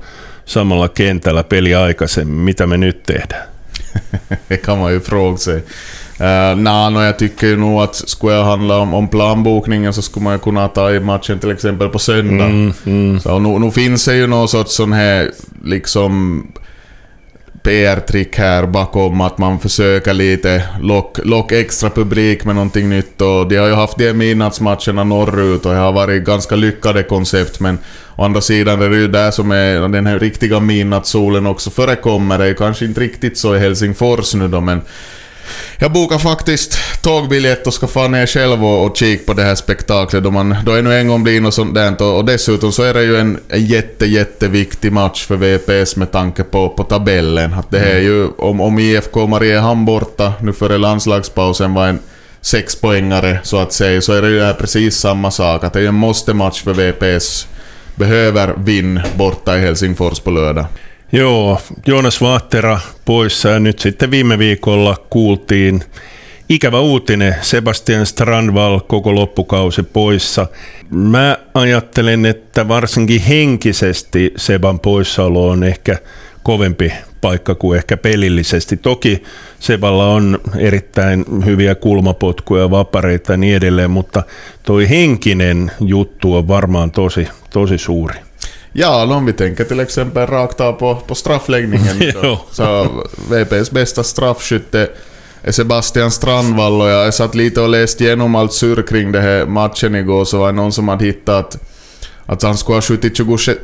samalla 0.45 0.89
kentällä 0.89 1.45
peli 1.45 1.75
aikaisemmin, 1.75 2.41
mitä 2.41 2.67
me 2.67 2.77
nyt 2.77 3.03
tehdään? 3.03 3.49
ju 4.95 5.01
fråga 5.01 5.39
sig. 5.39 5.63
Uh, 6.21 6.57
nah, 6.57 6.91
no, 6.91 7.03
jag 7.03 7.19
tycker 7.19 7.47
ju 7.47 7.57
nog 7.57 7.81
att 7.81 7.95
skulle 7.95 8.35
jag 8.35 8.45
handla 8.45 8.79
om, 8.79 8.95
om 8.95 9.09
planbokningen 9.09 9.93
så 9.93 10.03
skulle 10.03 10.25
man 10.25 10.33
ju 10.33 10.39
kunna 10.39 10.69
ta 10.69 10.91
i 10.91 11.01
matchen 11.01 11.39
till 11.39 11.51
exempel 11.51 11.89
på 11.89 11.99
söndag. 11.99 12.45
Mm, 12.45 12.73
mm. 12.87 13.21
Så 13.21 13.39
nu, 13.39 13.59
nu 13.59 13.71
finns 13.71 14.05
det 14.05 14.17
ju 14.17 14.27
någon 14.27 14.49
sorts 14.49 14.75
sån 14.75 14.93
här 14.93 15.31
liksom 15.65 16.43
PR-trick 17.67 18.39
här 18.39 18.67
bakom 18.67 19.21
att 19.21 19.39
man 19.39 19.59
försöker 19.59 20.15
lite 20.15 20.63
lock, 20.81 21.19
lock 21.25 21.53
extra 21.53 21.91
publik 21.91 22.45
med 22.45 22.55
någonting 22.55 22.89
nytt 22.89 23.21
och 23.21 23.49
de 23.49 23.57
har 23.57 23.67
ju 23.67 23.75
haft 23.75 23.99
de 23.99 24.13
midnattsmatcherna 24.13 25.05
norrut 25.05 25.67
och 25.67 25.73
det 25.73 25.79
har 25.79 25.93
varit 25.93 26.25
ganska 26.25 26.57
lyckade 26.57 27.03
koncept 27.03 27.61
men 27.61 27.79
å 28.17 28.25
andra 28.25 28.41
sidan 28.41 28.83
är 28.83 28.91
det 28.91 28.97
ju 28.97 29.09
där 29.09 29.31
som 29.31 29.51
är 29.51 29.89
den 29.89 30.07
här 30.07 30.19
riktiga 30.19 30.61
midnattssolen 30.61 31.47
också 31.47 31.71
förekommer. 31.71 32.39
Det 32.39 32.45
är 32.45 32.49
ju 32.49 32.55
kanske 32.55 32.85
inte 32.85 33.01
riktigt 33.01 33.39
så 33.39 33.57
i 33.57 33.59
Helsingfors 33.59 34.35
nu 34.35 34.49
då 34.49 34.61
men 34.61 34.81
jag 35.79 35.93
bokar 35.93 36.19
faktiskt 36.19 36.79
tågbiljett 37.03 37.67
och 37.67 37.75
ska 37.75 37.87
fan 37.87 38.13
ner 38.13 38.27
själv 38.27 38.65
och, 38.65 38.87
och 38.87 38.97
kika 38.97 39.25
på 39.27 39.33
det 39.33 39.43
här 39.43 39.55
spektaklet 39.55 40.25
då, 40.25 40.31
man, 40.31 40.57
då 40.65 40.73
ännu 40.73 40.95
en 40.95 41.09
gång 41.09 41.23
blir 41.23 41.41
något 41.41 41.55
sånt 41.55 41.75
där. 41.75 42.03
Och, 42.03 42.17
och 42.17 42.25
dessutom 42.25 42.73
så 42.73 42.83
är 42.83 42.95
det 42.95 43.03
ju 43.03 43.17
en, 43.17 43.39
en 43.49 43.67
jätte, 43.67 44.07
jätteviktig 44.07 44.93
match 44.93 45.27
för 45.27 45.37
VPS 45.37 45.97
med 45.97 46.13
tanke 46.13 46.43
på, 46.43 46.69
på 46.69 46.85
tabellen. 46.85 47.55
Att 47.55 47.71
det 47.71 47.79
är 47.79 48.01
ju, 48.01 48.29
om, 48.39 48.61
om 48.61 48.79
IFK 48.79 49.27
Mariehamn 49.27 49.85
borta 49.85 50.33
nu 50.41 50.53
före 50.53 50.79
landslagspausen 50.79 51.75
var 51.75 51.87
en 51.87 51.99
sexpoängare 52.41 53.39
så 53.43 53.59
att 53.59 53.73
säga, 53.73 54.01
så 54.01 54.13
är 54.13 54.23
det 54.23 54.29
ju 54.29 54.55
precis 54.55 54.97
samma 54.97 55.31
sak. 55.31 55.65
Att 55.65 55.73
det 55.73 55.81
är 55.81 55.89
en 55.89 55.95
måste-match 55.95 56.63
för 56.63 56.73
VPS. 56.73 57.49
Behöver 57.95 58.55
vinn 58.57 59.01
borta 59.15 59.59
i 59.59 59.61
Helsingfors 59.61 60.21
på 60.21 60.31
lördag. 60.31 60.67
Joo, 61.13 61.61
Joonas 61.87 62.21
Vaattera 62.21 62.81
poissa 63.05 63.49
ja 63.49 63.61
nyt 63.61 63.79
sitten 63.79 64.11
viime 64.11 64.39
viikolla 64.39 64.97
kuultiin 65.11 65.83
ikävä 66.49 66.81
uutinen, 66.81 67.35
Sebastian 67.41 68.07
Strandval 68.07 68.81
koko 68.81 69.15
loppukausi 69.15 69.83
poissa. 69.83 70.47
Mä 70.91 71.39
ajattelen, 71.55 72.27
että 72.27 72.69
varsinkin 72.69 73.21
henkisesti 73.21 74.33
Seban 74.37 74.81
poissaolo 74.81 75.49
on 75.49 75.65
ehkä 75.65 75.99
kovempi 76.43 76.93
paikka 77.21 77.55
kuin 77.55 77.77
ehkä 77.77 77.97
pelillisesti. 77.97 78.77
Toki 78.77 79.23
Seballa 79.61 80.07
on 80.07 80.39
erittäin 80.59 81.25
hyviä 81.45 81.75
kulmapotkuja, 81.75 82.71
vapareita 82.71 83.33
ja 83.33 83.37
niin 83.37 83.57
edelleen, 83.57 83.91
mutta 83.91 84.23
toi 84.63 84.89
henkinen 84.89 85.71
juttu 85.81 86.35
on 86.35 86.49
varmaan 86.49 86.91
tosi, 86.91 87.29
tosi 87.51 87.79
suuri. 87.79 88.26
Ja, 88.79 89.17
om 89.17 89.27
vi 89.27 89.33
tänker 89.33 89.65
till 89.65 89.81
exempel 89.81 90.27
rakt 90.27 90.61
av 90.61 90.73
på, 90.73 90.97
på 91.07 91.15
straffläggningen. 91.15 92.13
så, 92.13 92.39
så 92.51 92.89
VPs 93.31 93.71
bästa 93.71 94.03
straffskytte 94.03 94.89
är 95.43 95.53
Sebastian 95.53 96.11
Strandvall 96.11 96.81
och 96.81 96.89
jag 96.89 97.15
satt 97.15 97.35
lite 97.35 97.61
och 97.61 97.69
läste 97.69 98.05
igenom 98.05 98.35
allt 98.35 98.53
surr 98.53 98.83
kring 98.83 99.13
det 99.13 99.21
här 99.21 99.47
matchen 99.47 99.95
igår 99.95 100.25
så 100.25 100.39
var 100.39 100.47
det 100.47 100.53
någon 100.53 100.73
som 100.73 100.89
hade 100.89 101.05
hittat 101.05 101.59
att 102.27 102.43
han 102.43 102.57
skulle 102.57 102.77
ha 102.77 102.83
skjutit 102.83 103.21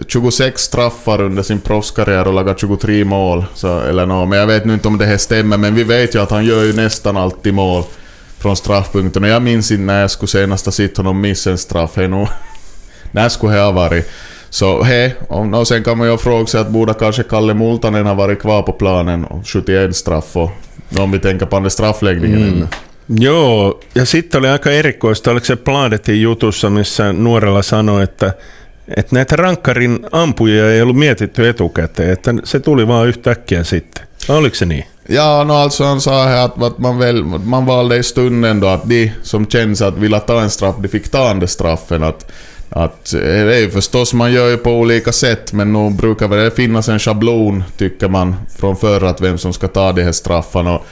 26 0.09 0.63
straffar 0.63 1.23
under 1.23 1.43
sin 1.43 1.61
proffskarriär 1.61 2.29
och 2.29 2.35
lagat 2.35 2.61
23 2.61 3.05
mål. 3.05 3.45
Så, 3.55 3.81
eller 3.81 4.07
no, 4.07 4.27
men 4.27 4.39
jag 4.39 4.47
vet 4.47 4.65
nu 4.65 4.75
inte 4.75 4.89
om 4.89 4.99
det 4.99 5.07
här 5.07 5.17
stämmer, 5.17 5.57
men 5.57 5.75
vi 5.75 5.85
vet 5.85 6.15
ju 6.15 6.23
att 6.23 6.31
han 6.31 6.45
gör 6.45 6.65
ju 6.65 6.73
nästan 6.73 7.17
alltid 7.17 7.55
mål 7.55 7.83
från 8.39 8.57
straffpunkten. 8.57 9.25
Och 9.25 9.31
jag 9.31 9.43
minns 9.43 9.71
inte 9.71 9.83
när 9.83 10.01
jag 10.01 10.11
skulle 10.11 10.29
senast 10.29 10.65
ha 10.65 10.73
sett 10.73 10.97
honom 10.97 11.21
missa 11.21 11.51
en 11.51 11.59
straff. 11.59 11.97
Hey, 11.97 12.09
no. 12.09 12.29
när 13.11 13.29
skulle 13.29 13.55
det 13.55 13.61
ha 13.61 13.73
varit? 13.73 14.11
Så 14.53 14.83
hej, 14.83 15.15
och 15.29 15.69
sen 15.69 15.85
kan 15.85 15.99
man 15.99 16.09
ju 16.09 16.19
fråga 16.19 16.47
sig 16.47 16.61
att 16.61 16.69
borde 16.69 16.95
kanske 16.95 17.23
Kalle 17.23 17.55
Multanen 17.55 18.07
ha 18.07 18.15
varit 18.15 18.39
kvar 18.39 18.63
på 18.63 18.73
planen 18.73 19.25
och 19.25 19.47
71 19.47 19.97
straff 19.97 20.37
och 20.37 20.51
om 20.99 21.11
vi 21.11 21.19
tänker 21.19 21.47
på 21.47 21.61
den 21.61 21.71
straffläggningen 21.71 22.43
mm. 22.43 22.67
Joo, 23.07 23.81
ja 23.95 24.07
sitten 24.07 24.39
oli 24.39 24.49
aika 24.49 24.71
erikoista, 24.71 25.31
oliko 25.31 25.47
se 25.47 25.57
Pladetin 25.57 26.23
jutussa, 26.23 26.71
missä 26.71 27.13
nuorella 27.13 27.63
sanoi, 27.63 28.03
että, 28.03 28.33
että 28.97 29.15
näitä 29.15 29.37
rankkarin 29.37 30.07
ampuja 30.13 30.73
ei 30.73 30.83
ollut 30.83 30.97
mietitty 30.97 31.49
etukäteen, 31.49 32.11
että 32.13 32.35
se 32.45 32.61
tuli 32.61 32.89
vaan 32.89 33.09
yhtäkkiä 33.09 33.65
sitten. 33.65 34.07
Oliko 34.29 34.55
se 34.55 34.67
niin? 34.67 34.85
Ja, 35.09 35.45
no 35.45 35.57
alltså 35.57 35.85
han 35.85 36.01
sa 36.01 36.25
här 36.25 36.45
att, 36.45 36.63
att 36.63 36.79
man, 36.79 36.99
väl, 36.99 37.25
man 37.25 37.67
valde 37.67 37.97
i 37.97 38.03
stunden 38.03 38.61
då 38.61 38.67
att 38.67 38.89
de 38.89 39.13
som 39.23 39.47
känns 39.47 39.83
att 39.83 39.99
vilja 39.99 40.21
ta 40.21 40.43
en 40.43 40.51
straff, 40.51 40.77
de 40.83 40.89
fick 40.89 41.09
ta 41.09 41.35
den 41.35 41.49
straffen. 41.49 42.03
Att, 42.03 42.33
att, 42.75 43.15
eh, 43.15 43.21
det 43.21 43.57
är 43.57 43.61
ju 43.61 43.71
förstås, 43.71 44.15
man 44.15 44.33
gör 44.33 44.49
ju 44.49 44.57
på 44.57 44.71
olika 44.71 45.13
sätt, 45.13 45.53
men 45.53 45.73
nog 45.73 45.97
brukar 45.97 46.29
det 46.29 46.51
finnas 46.51 46.89
en 46.89 46.99
schablon, 46.99 47.65
tycker 47.77 48.09
man, 48.09 48.37
från 48.59 48.77
förr 48.77 49.05
att 49.05 49.21
vem 49.21 49.39
som 49.39 49.53
ska 49.53 49.69
ta 49.69 49.93
de 49.93 50.03
här 50.03 50.13
straffarna. 50.13 50.75
Och, 50.75 50.87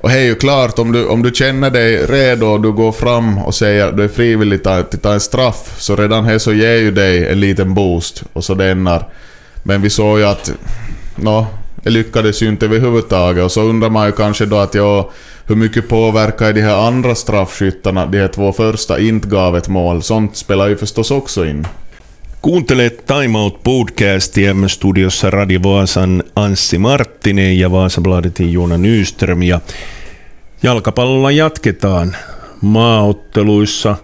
och 0.00 0.08
det 0.08 0.18
är 0.18 0.24
ju 0.24 0.34
klart, 0.34 0.78
om 0.78 0.92
du, 0.92 1.06
om 1.06 1.22
du 1.22 1.30
känner 1.34 1.70
dig 1.70 2.06
redo 2.06 2.46
och 2.46 2.60
du 2.60 2.72
går 2.72 2.92
fram 2.92 3.38
och 3.38 3.54
säger 3.54 3.86
att 3.86 3.96
du 3.96 4.04
är 4.04 4.08
frivillig 4.08 4.68
att 4.68 5.02
ta 5.02 5.12
en 5.12 5.20
straff, 5.20 5.74
så 5.78 5.96
redan 5.96 6.24
här 6.24 6.38
så 6.38 6.52
ger 6.52 6.76
ju 6.76 6.90
dig 6.90 7.28
en 7.28 7.40
liten 7.40 7.74
boost 7.74 8.22
och 8.32 8.44
så 8.44 8.54
dennar. 8.54 9.08
Men 9.62 9.82
vi 9.82 9.90
såg 9.90 10.18
ju 10.18 10.24
att, 10.24 10.52
no, 11.16 11.46
det 11.82 11.90
lyckades 11.90 12.42
ju 12.42 12.48
inte 12.48 12.66
överhuvudtaget 12.66 13.44
och 13.44 13.52
så 13.52 13.62
undrar 13.62 13.90
man 13.90 14.06
ju 14.06 14.12
kanske 14.12 14.46
då 14.46 14.56
att 14.56 14.74
jag 14.74 15.10
hur 15.48 15.56
mycket 15.56 15.88
påverkar 15.88 16.52
de 16.52 16.62
här 16.62 16.86
andra 16.86 17.14
straffskyttarna, 17.14 18.06
de 18.06 18.18
här 18.18 18.28
två 18.28 18.52
första, 18.52 18.98
inte 18.98 19.28
gav 19.28 19.56
ett 19.56 19.68
mål? 19.68 20.02
Sånt 20.02 20.36
spelar 20.36 20.68
ju 20.68 20.76
förstås 20.76 21.10
också 21.10 21.46
in. 21.46 21.66
Kuuntelet 22.42 23.06
Time 23.06 23.38
Out 23.38 23.62
podcastia 23.62 24.68
studiossa 24.68 25.30
Radio 25.30 25.60
Vaasan 25.60 26.22
Anssi 26.34 26.78
Marttinen 26.78 27.58
ja 27.58 27.68
Vaasabladetin 27.68 28.52
Joona 28.52 28.76
Nyström. 28.76 29.42
Ja 29.42 29.60
jalkapallolla 30.60 31.30
jatketaan 31.30 32.16
maaotteluissa. 32.60 33.96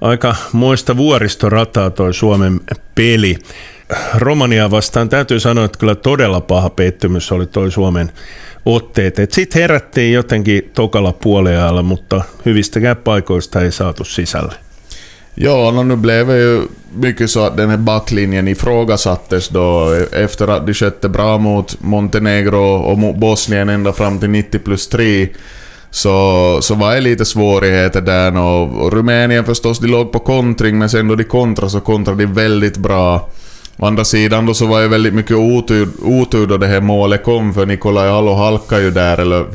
Aika 0.00 0.36
muista 0.52 0.96
vuoristorataa 0.96 1.90
toi 1.90 2.14
Suomen 2.14 2.60
peli. 2.94 3.38
Romania 4.14 4.70
vastaan 4.70 5.08
täytyy 5.08 5.40
sanoa, 5.40 5.64
että 5.64 5.78
kyllä 5.78 5.94
todella 5.94 6.40
paha 6.40 6.70
pettymys 6.70 7.32
oli 7.32 7.46
toi 7.46 7.70
Suomen 7.72 8.12
otteet. 8.66 9.32
Sitten 9.32 9.62
herättiin 9.62 10.12
jotenkin 10.12 10.70
tokalla 10.74 11.12
puoleajalla, 11.12 11.82
mutta 11.82 12.22
hyvistäkään 12.44 12.96
paikoista 12.96 13.60
ei 13.60 13.72
saatu 13.72 14.04
sisälle. 14.04 14.52
Ja, 15.40 15.70
no 15.72 15.82
nu 15.82 15.96
blev 15.96 16.30
ju 16.30 16.68
mycket 16.92 17.30
så 17.30 17.44
att 17.44 17.56
den 17.56 17.70
här 17.70 17.76
backlinjen 17.76 18.48
ifrågasattes 18.48 19.48
då 19.48 19.92
efter 20.12 20.48
att 20.48 20.66
de 20.66 20.74
skötte 20.74 21.08
bra 21.08 21.38
mot 21.38 21.76
Montenegro 21.80 22.74
och 22.74 22.98
mot 22.98 23.16
Bosnien 23.16 23.68
ända 23.68 23.92
fram 23.92 24.18
till 24.18 24.30
90 24.30 24.58
plus 24.58 24.88
3. 24.88 25.28
Så, 25.90 26.58
så 26.62 26.74
var 26.74 26.94
det 26.94 27.00
lite 27.00 27.24
svårigheter 27.24 28.00
där 28.00 28.36
och, 28.36 28.92
Rumänien 28.92 29.44
förstås, 29.44 29.78
de 29.78 29.86
låg 29.86 30.12
på 30.12 30.18
kontring 30.18 30.78
men 30.78 30.88
sen 30.88 31.08
då 31.08 31.14
de 31.14 31.24
kontrade 31.24 31.70
så 31.70 31.80
kontrade 31.80 32.26
de 32.26 32.32
väldigt 32.32 32.76
bra. 32.76 33.30
Å 33.80 33.86
andra 33.86 34.04
sidan 34.04 34.46
då 34.46 34.54
så 34.54 34.66
var 34.66 34.80
det 34.80 34.88
väldigt 34.88 35.14
mycket 35.14 35.36
otur, 35.36 35.88
otur 36.02 36.46
då 36.46 36.56
det 36.56 36.66
här 36.66 36.80
målet 36.80 37.24
kom 37.24 37.54
för 37.54 37.66
Nikolaj 37.66 38.08
Allo 38.08 38.34
halkade 38.34 38.82
ju 38.82 38.90
där 38.90 39.18
eller 39.18 39.46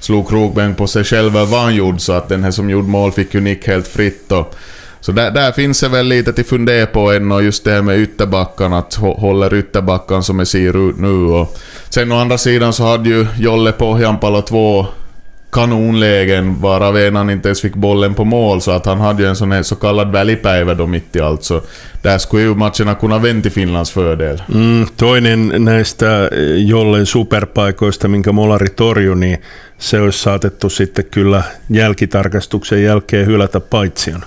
slog 0.00 0.28
krokben 0.28 0.74
på 0.74 0.86
sig 0.86 1.04
själv 1.04 1.32
vad 1.32 1.60
han 1.60 1.74
gjorde 1.74 1.98
så 1.98 2.12
att 2.12 2.28
den 2.28 2.44
här 2.44 2.50
som 2.50 2.70
gjorde 2.70 2.88
mål 2.88 3.12
fick 3.12 3.34
ju 3.34 3.40
nick 3.40 3.66
helt 3.66 3.88
fritt 3.88 4.32
och 4.32 4.54
så 5.00 5.12
där, 5.12 5.30
där 5.30 5.52
finns 5.52 5.80
det 5.80 5.88
väl 5.88 6.06
lite 6.06 6.32
till 6.32 6.44
fundera 6.44 6.86
på 6.86 7.12
än 7.12 7.32
och 7.32 7.42
just 7.42 7.64
det 7.64 7.70
här 7.70 7.82
med 7.82 7.98
ytterbackarna, 7.98 8.78
att 8.78 8.94
håller 8.94 9.54
ytterbackan 9.54 10.22
som 10.22 10.38
jag 10.38 10.48
ser 10.48 10.88
ut 10.88 10.98
nu 10.98 11.24
och 11.24 11.58
sen 11.88 12.12
å 12.12 12.16
andra 12.16 12.38
sidan 12.38 12.72
så 12.72 12.84
hade 12.84 13.08
ju 13.08 13.26
Jolle 13.38 13.72
Pohjanpalo 13.72 14.42
två 14.42 14.86
kanonlägen 15.50 16.60
varav 16.60 16.96
en 16.96 17.30
inte 17.30 17.48
ens 17.48 17.62
fick 17.62 17.74
bollen 17.74 18.14
på 18.14 18.24
mål 18.24 18.60
så 18.60 18.70
att 18.70 18.86
han 18.86 19.00
hade 19.00 19.22
ju 19.22 19.28
en 19.28 19.36
sån 19.36 19.52
här 19.52 19.62
så 19.62 19.76
kallad 19.76 20.12
välipäivä 20.12 20.74
då 20.74 20.86
mitt 20.86 21.16
i 21.16 21.20
allt 21.20 21.44
så 21.44 21.60
där 22.02 22.18
skulle 22.18 22.42
ju 22.42 22.54
matcherna 22.54 22.94
kunna 22.94 23.18
vända 23.18 23.42
till 23.42 23.52
Finlands 23.52 23.90
fördel. 23.90 24.42
Mm, 24.54 24.86
toinen 24.96 25.52
näistä 25.58 26.28
eh, 26.32 26.66
Jollen 26.66 27.06
superpaikoista, 27.06 28.08
minkä 28.08 28.32
Molari 28.32 28.68
torjui, 28.68 29.16
niin 29.16 29.38
se 29.78 30.00
olisi 30.00 30.18
saatettu 30.18 30.70
sitten 30.70 31.04
kyllä 31.04 31.42
jälkitarkastuksen 31.70 32.82
jälkeen 32.82 33.26
hylätä 33.26 33.60
paitsiona. 33.60 34.26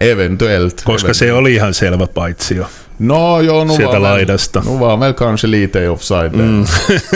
Eventuellt. 0.00 0.82
Koska 0.84 1.06
eventuellt. 1.06 1.16
se 1.16 1.32
oli 1.32 1.54
ihan 1.54 1.74
selvä 1.74 2.06
paitsio. 2.06 2.66
No 3.02 3.40
joo, 3.40 3.64
nu 3.64 3.76
Sieltä 3.76 3.92
var 3.92 4.00
laidasta. 4.00 4.62
Nu 4.64 4.80
var 4.80 5.00
väl 5.00 5.12
kanske 5.14 5.50
lite 5.50 5.88
offside. 5.90 6.30
Mm. 6.32 6.64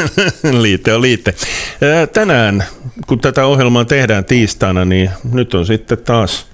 liite 0.62 0.94
on 0.94 1.02
liite. 1.02 1.34
Tänään, 2.12 2.64
kun 3.06 3.18
tätä 3.18 3.46
ohjelmaa 3.46 3.84
tehdään 3.84 4.24
tiistaina, 4.24 4.84
niin 4.84 5.10
nyt 5.32 5.54
on 5.54 5.66
sitten 5.66 5.98
taas 5.98 6.46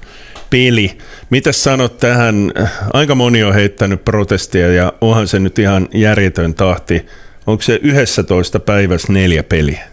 peli. 0.51 0.99
Mitä 1.31 1.53
sanot 1.53 1.99
tähän? 1.99 2.53
Aika 2.93 3.15
moni 3.15 3.45
on 3.45 3.55
heittänyt 3.55 4.05
protestia 4.05 4.73
ja 4.73 4.93
onhan 5.01 5.29
se 5.29 5.39
nyt 5.39 5.59
ihan 5.59 5.89
järjetön 5.95 6.55
tahti. 6.55 7.07
Onko 7.47 7.63
se 7.63 7.81
11 7.83 8.61
päivässä 8.61 9.13
neljä 9.13 9.43
peliä? 9.43 9.92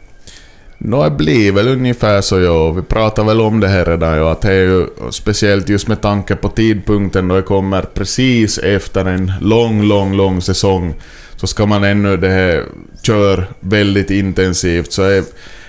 No 0.81 1.03
det 1.03 1.09
blir 1.09 1.51
väl 1.51 1.67
ungefär 1.67 2.21
så 2.21 2.39
ja. 2.39 2.71
Vi 2.71 2.81
pratar 2.81 3.23
väl 3.23 3.41
om 3.41 3.59
det 3.59 3.67
här 3.67 3.85
redan 3.85 4.17
ja. 4.17 4.31
Att 4.31 4.41
det 4.41 4.53
är 4.53 4.63
ju 4.63 4.87
speciellt 5.11 5.69
just 5.69 5.87
med 5.87 6.01
tanke 6.01 6.35
på 6.35 6.49
tidpunkten 6.49 7.27
då 7.27 7.35
det 7.35 7.41
kommer 7.41 7.81
precis 7.81 8.57
efter 8.57 9.05
en 9.05 9.31
lång, 9.41 9.83
lång, 9.83 10.13
lång 10.13 10.41
säsong. 10.41 10.93
Så 11.35 11.47
ska 11.47 11.65
man 11.65 11.83
ännu 11.83 12.17
det 12.17 12.29
här 12.29 12.65
kör 13.03 13.47
väldigt 13.59 14.09
intensivt. 14.09 14.91
Så 14.91 15.03
är, 15.03 15.23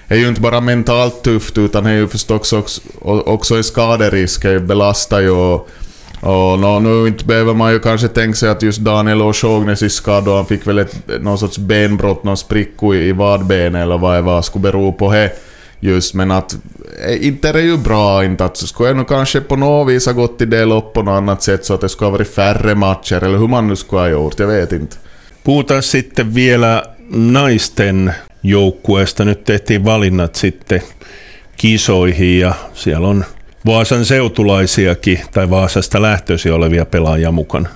är 0.08 0.16
ju 0.16 0.28
inte 0.28 0.40
bara 0.40 0.60
mentalt 0.60 1.22
tufft 1.22 1.58
utan 1.58 1.84
det 1.84 1.90
är 1.90 1.94
ju 1.94 2.08
förstås 2.08 2.52
också, 2.52 2.80
också 3.02 3.56
en 3.56 3.64
skaderisk. 3.64 4.42
Det 4.42 4.60
belastar 4.60 5.20
ju 5.20 5.30
och 5.30 5.68
och 6.20 6.58
no, 6.58 6.78
nu 6.78 7.08
inte 7.08 7.24
behöver 7.24 7.54
man 7.54 7.72
ju 7.72 7.78
kanske 7.78 8.08
tänka 8.08 8.36
sig 8.36 8.48
att 8.48 8.62
just 8.62 8.80
Daniel 8.80 9.20
O'Shognes 9.20 9.84
är 9.84 10.36
han 10.36 10.46
fick 10.46 10.66
väl 10.66 10.78
ett, 10.78 10.96
någon 11.20 11.38
sorts 11.38 11.58
benbrott, 11.58 12.24
någon 12.24 12.36
spricka 12.36 12.86
i, 12.86 13.08
i 13.08 13.12
vadbenet 13.12 13.82
eller 13.82 13.98
vad 13.98 14.16
det 14.16 14.22
var, 14.22 14.42
skulle 14.42 14.62
bero 14.62 14.92
på 14.92 15.12
det 15.12 15.32
just 15.80 16.14
men 16.14 16.30
att 16.30 16.56
eh, 17.06 17.26
inte 17.26 17.48
är 17.48 17.52
det 17.52 17.62
ju 17.62 17.76
bra 17.76 18.24
inte 18.24 18.44
att 18.44 18.56
skulle 18.56 18.88
jag 18.88 18.96
nog 18.96 19.08
kanske 19.08 19.40
på 19.40 19.56
något 19.56 19.88
vis 19.88 20.06
ha 20.06 20.12
gått 20.12 20.38
till 20.38 20.50
del 20.50 20.72
upp 20.72 20.92
på 20.92 21.02
något 21.02 21.12
annat 21.12 21.42
sätt 21.42 21.64
så 21.64 21.74
att 21.74 21.80
det 21.80 21.88
skulle 21.88 22.06
ha 22.06 22.12
varit 22.12 22.34
färre 22.34 22.74
matcher 22.74 23.24
eller 23.24 23.38
hur 23.38 23.48
man 23.48 23.68
nu 23.68 23.76
skulle 23.76 24.00
ha 24.00 24.08
gjort, 24.08 24.38
jag 24.38 24.46
vet 24.46 24.72
inte. 24.72 24.96
Puhutaan 25.44 25.82
sitten 25.82 26.34
vielä 26.34 26.84
naisten 27.10 28.14
joukkueesta. 28.42 29.24
Nyt 29.24 29.44
tehtiin 29.44 29.84
valinnat 29.84 30.36
sitten 30.36 30.82
kisoihin 31.56 32.40
ja 32.40 32.54
siellä 32.74 33.08
on 33.08 33.24
Vaasan 33.66 34.04
seutulaisiakin 34.04 35.20
tai 35.32 35.50
Vaasasta 35.50 36.02
lähtöisin 36.02 36.52
olevia 36.52 36.84
pelaajia 36.84 37.32
mukana? 37.32 37.68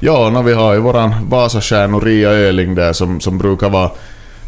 Ja, 0.00 0.30
no 0.30 0.42
vi 0.42 0.52
har 0.52 0.74
ju 0.74 0.80
våran 0.80 1.30
Vasastjärna 1.30 1.98
Ria 1.98 2.30
Öling 2.30 2.74
där 2.74 2.92
som, 2.92 3.20
som 3.20 3.38
brukar 3.38 3.70
vara 3.70 3.90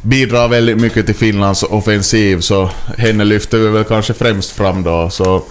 bidrar 0.03 0.49
väldigt 0.49 0.81
mycket 0.81 1.07
till 1.07 1.15
Finlands 1.15 1.63
offensiv 1.63 2.41
så 2.41 2.71
henne 2.99 3.25
lyfter 3.25 3.59
vi 3.59 3.69
väl 3.69 3.85
kanske 3.85 4.15
främst 4.15 4.51
fram 4.51 4.83
då. 4.83 5.11
Så 5.11 5.43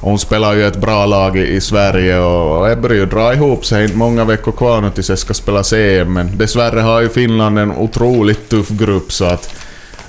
hon 0.00 0.18
spelar 0.18 0.54
ju 0.54 0.66
ett 0.66 0.76
bra 0.76 1.06
lag 1.06 1.36
i, 1.36 1.46
i 1.46 1.60
Sverige 1.60 2.18
och 2.18 2.68
det 2.68 2.76
börjar 2.76 2.96
ju 2.96 3.06
dra 3.06 3.34
ihop 3.34 3.64
sig. 3.66 3.84
Inte 3.84 3.96
många 3.96 4.24
veckor 4.24 4.52
kvar 4.52 4.80
nu 4.80 4.90
tills 4.90 5.08
jag 5.08 5.18
ska 5.18 5.34
spela 5.34 5.62
CM 5.62 6.12
men 6.12 6.38
dessvärre 6.38 6.80
har 6.80 7.00
ju 7.00 7.08
Finland 7.08 7.58
en 7.58 7.72
otroligt 7.72 8.48
tuff 8.48 8.68
grupp 8.68 9.12
så 9.12 9.24
att 9.24 9.54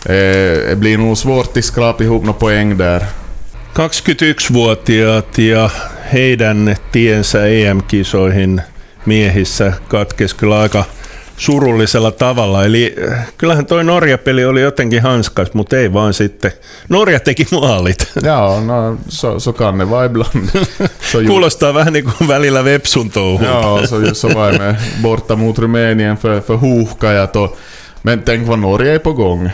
eh, 0.06 0.14
det 0.70 0.78
blir 0.78 0.98
nog 0.98 1.18
svårt 1.18 1.58
att 1.58 1.66
skrapa 1.66 2.04
ihop 2.04 2.24
några 2.24 2.40
poäng 2.40 2.78
där. 2.78 3.06
21-vuotiaat 3.78 5.38
ja 5.38 5.70
heidän 6.14 6.76
tiensä 6.92 7.46
EM-kisoihin 7.46 8.62
miehissä 9.06 9.74
katkesi 9.88 10.36
kyllä 10.36 10.60
aika 10.60 10.84
surullisella 11.38 12.12
tavalla. 12.12 12.66
Eli 12.66 12.96
äh, 13.12 13.28
kyllähän 13.38 13.66
toi 13.66 13.84
Norja-peli 13.84 14.46
oli 14.46 14.62
jotenkin 14.62 15.02
hanskas, 15.02 15.54
mutta 15.54 15.78
ei 15.78 15.94
vaan 15.94 16.14
sitten. 16.14 16.52
Norja 16.90 17.20
teki 17.20 17.48
maalit. 17.52 18.12
Joo, 18.26 18.62
no 18.62 18.98
so, 19.10 19.40
so 19.40 19.54
kan 19.54 19.80
det 19.80 19.90
vara 19.90 20.06
ibland. 20.06 20.50
So 21.12 21.18
Kuulostaa 21.28 21.74
vähän 21.74 21.94
niin 21.94 22.06
kuin 22.06 22.28
välillä 22.28 22.64
Vepsun 22.64 23.10
touhulta. 23.10 23.52
Joo, 23.52 23.88
så, 23.88 24.16
så 24.16 24.28
var 24.28 24.58
med 24.58 24.76
borta 25.02 25.36
mot 25.36 25.60
Rumänien 25.60 26.18
för, 26.18 26.42
för 26.42 26.58
Huhkajat 26.58 27.36
och 27.36 27.58
men 28.04 28.22
tänk 28.24 28.48
vad 28.48 28.60
Norge 28.60 28.94
är 28.94 29.00
på 29.00 29.14
gång. 29.14 29.50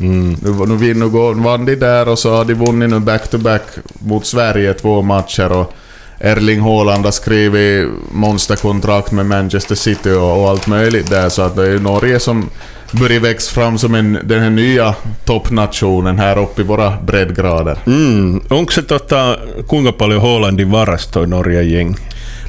Mm. 0.00 0.36
Nu, 0.42 0.66
nu, 0.66 0.94
nu, 0.94 0.94
nu 0.94 1.08
vann 1.42 1.64
de 1.64 1.74
där 1.76 2.08
och 2.08 2.18
så 2.18 2.36
har 2.36 2.44
de 2.44 2.54
vunnit 2.54 2.90
nu 2.90 3.00
back-to-back 3.00 3.62
mot 3.98 4.26
Sverige 4.26 4.74
två 4.74 5.02
matcher 5.02 5.52
och 5.52 5.72
Erling 6.20 6.60
Haaland 6.60 7.04
har 7.04 7.12
skrivit 7.12 7.88
monsterkontrakt 8.12 9.12
med 9.12 9.26
Manchester 9.26 9.74
City 9.74 10.10
och, 10.10 10.42
och 10.42 10.50
allt 10.50 10.66
möjligt 10.66 11.10
där 11.10 11.28
så 11.28 11.42
att 11.42 11.56
det 11.56 11.68
är 11.68 11.78
Norge 11.78 12.20
som 12.20 12.50
börjar 12.92 13.20
växa 13.20 13.54
fram 13.54 13.78
som 13.78 13.94
en, 13.94 14.18
den 14.24 14.42
här 14.42 14.50
nya 14.50 14.94
toppnationen 15.24 16.18
här 16.18 16.38
uppe 16.38 16.62
i 16.62 16.64
våra 16.64 16.96
breddgrader. 17.02 17.78
Mm. 17.86 18.42
Onko 18.50 18.72
se 18.72 18.82
tota, 18.82 19.36
kuinka 19.68 19.92
paljon 19.92 20.20
Haalandin 20.20 20.70
varastoi 20.70 21.26
Norjan 21.26 21.68
gäng? 21.68 21.96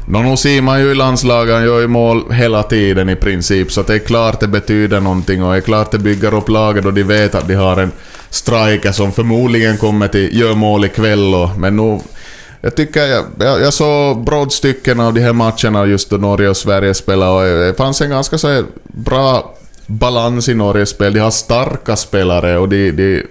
Men 0.09 0.25
nu 0.25 0.37
ser 0.37 0.61
man 0.61 0.79
ju 0.79 0.91
i 0.91 0.95
landslaget, 0.95 1.55
han 1.55 1.63
gör 1.63 1.79
ju 1.79 1.87
mål 1.87 2.31
hela 2.31 2.63
tiden 2.63 3.09
i 3.09 3.15
princip, 3.15 3.71
så 3.71 3.81
det 3.81 3.93
är 3.93 3.99
klart 3.99 4.39
det 4.39 4.47
betyder 4.47 4.99
någonting 4.99 5.43
och 5.43 5.51
det 5.51 5.57
är 5.57 5.61
klart 5.61 5.91
det 5.91 5.99
bygger 5.99 6.33
upp 6.33 6.49
laget 6.49 6.85
och 6.85 6.93
de 6.93 7.03
vet 7.03 7.35
att 7.35 7.47
de 7.47 7.53
har 7.53 7.77
en 7.77 7.91
striker 8.29 8.91
som 8.91 9.11
förmodligen 9.11 9.77
kommer 9.77 10.07
till 10.07 10.39
”gör 10.39 10.53
mål 10.55 10.85
ikväll 10.85 11.33
och, 11.35 11.49
men 11.57 11.75
nu 11.75 11.99
jag 12.61 12.75
tycker 12.75 13.05
jag, 13.05 13.25
jag, 13.39 13.61
jag 13.61 13.73
såg 13.73 14.23
brådstycken 14.23 14.99
av 14.99 15.13
de 15.13 15.21
här 15.21 15.33
matcherna 15.33 15.85
just 15.85 16.09
då 16.09 16.17
Norge 16.17 16.49
och 16.49 16.57
Sverige 16.57 16.93
spelade 16.93 17.53
och 17.53 17.59
det 17.59 17.73
fanns 17.77 18.01
en 18.01 18.09
ganska 18.09 18.37
så 18.37 18.63
bra 18.83 19.55
balans 19.87 20.49
i 20.49 20.53
Norges 20.53 20.89
spel. 20.89 21.13
De 21.13 21.19
har 21.19 21.31
starka 21.31 21.95
spelare 21.95 22.57
och 22.57 22.69
de, 22.69 22.91
de, 22.91 23.23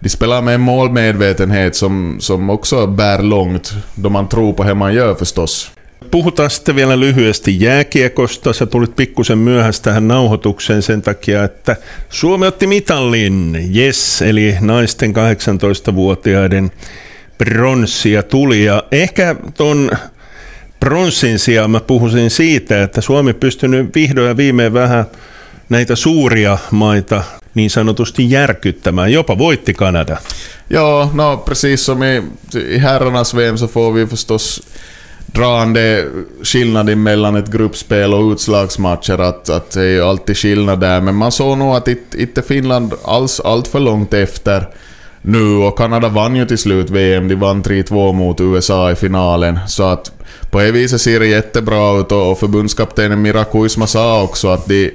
de 0.00 0.08
spelar 0.08 0.42
med 0.42 0.54
en 0.54 0.60
målmedvetenhet 0.60 1.76
som, 1.76 2.16
som 2.20 2.50
också 2.50 2.86
bär 2.86 3.22
långt 3.22 3.72
då 3.94 4.10
man 4.10 4.28
tror 4.28 4.52
på 4.52 4.64
hur 4.64 4.74
man 4.74 4.94
gör 4.94 5.14
förstås. 5.14 5.70
Puhutaan 6.12 6.50
sitten 6.50 6.76
vielä 6.76 7.00
lyhyesti 7.00 7.60
jääkiekosta. 7.60 8.52
Sä 8.52 8.66
tulit 8.66 8.96
pikkusen 8.96 9.38
myöhässä 9.38 9.82
tähän 9.82 10.08
nauhoitukseen 10.08 10.82
sen 10.82 11.02
takia, 11.02 11.44
että 11.44 11.76
Suomi 12.10 12.46
otti 12.46 12.66
mitallin. 12.66 13.70
Yes, 13.76 14.22
eli 14.22 14.56
naisten 14.60 15.12
18-vuotiaiden 15.12 16.70
pronssia 17.38 18.22
tuli. 18.22 18.64
Ja 18.64 18.84
ehkä 18.92 19.36
ton 19.56 19.90
pronssin 20.80 21.38
sijaan 21.38 21.70
mä 21.70 21.80
puhuisin 21.80 22.30
siitä, 22.30 22.82
että 22.82 23.00
Suomi 23.00 23.32
pystynyt 23.34 23.94
vihdoin 23.94 24.28
ja 24.28 24.36
viimein 24.36 24.72
vähän 24.72 25.04
näitä 25.68 25.96
suuria 25.96 26.58
maita 26.70 27.22
niin 27.54 27.70
sanotusti 27.70 28.30
järkyttämään. 28.30 29.12
Jopa 29.12 29.38
voitti 29.38 29.74
Kanada. 29.74 30.16
Ja, 30.70 31.08
no 31.12 31.36
precis 31.36 31.86
som 31.86 32.02
i, 32.02 32.22
i 32.68 32.82
herrarnas 32.82 33.36
VM 33.36 33.56
så 33.56 33.68
får 33.68 33.94
vi 33.94 34.06
förstås 34.06 34.62
drande 35.32 36.06
skillnaden 36.42 37.02
mellan 37.02 37.36
ett 37.36 37.50
gruppspel 37.50 38.14
och 38.14 38.32
utslagsmatcher, 38.32 39.18
att, 39.18 39.48
att 39.48 39.70
det 39.70 39.82
är 39.82 39.90
ju 39.90 40.02
alltid 40.02 40.36
skillnad 40.36 40.80
där. 40.80 41.00
Men 41.00 41.14
man 41.14 41.32
såg 41.32 41.58
nog 41.58 41.74
att 41.74 41.88
inte 42.14 42.42
Finland 42.42 42.94
alls 43.04 43.40
allt 43.40 43.68
för 43.68 43.80
långt 43.80 44.14
efter 44.14 44.68
nu 45.22 45.56
och 45.56 45.78
Kanada 45.78 46.08
vann 46.08 46.36
ju 46.36 46.46
till 46.46 46.58
slut 46.58 46.90
VM. 46.90 47.28
De 47.28 47.34
vann 47.34 47.62
3-2 47.62 48.12
mot 48.12 48.40
USA 48.40 48.90
i 48.90 48.94
finalen. 48.94 49.58
Så 49.66 49.82
att 49.82 50.12
på 50.50 50.58
det 50.58 50.72
viset 50.72 51.00
ser 51.00 51.20
det 51.20 51.26
jättebra 51.26 52.00
ut 52.00 52.12
och 52.12 52.38
förbundskaptenen 52.38 53.22
Mira 53.22 53.44
Kuisma 53.44 53.86
sa 53.86 54.22
också 54.22 54.48
att 54.48 54.66
de, 54.66 54.90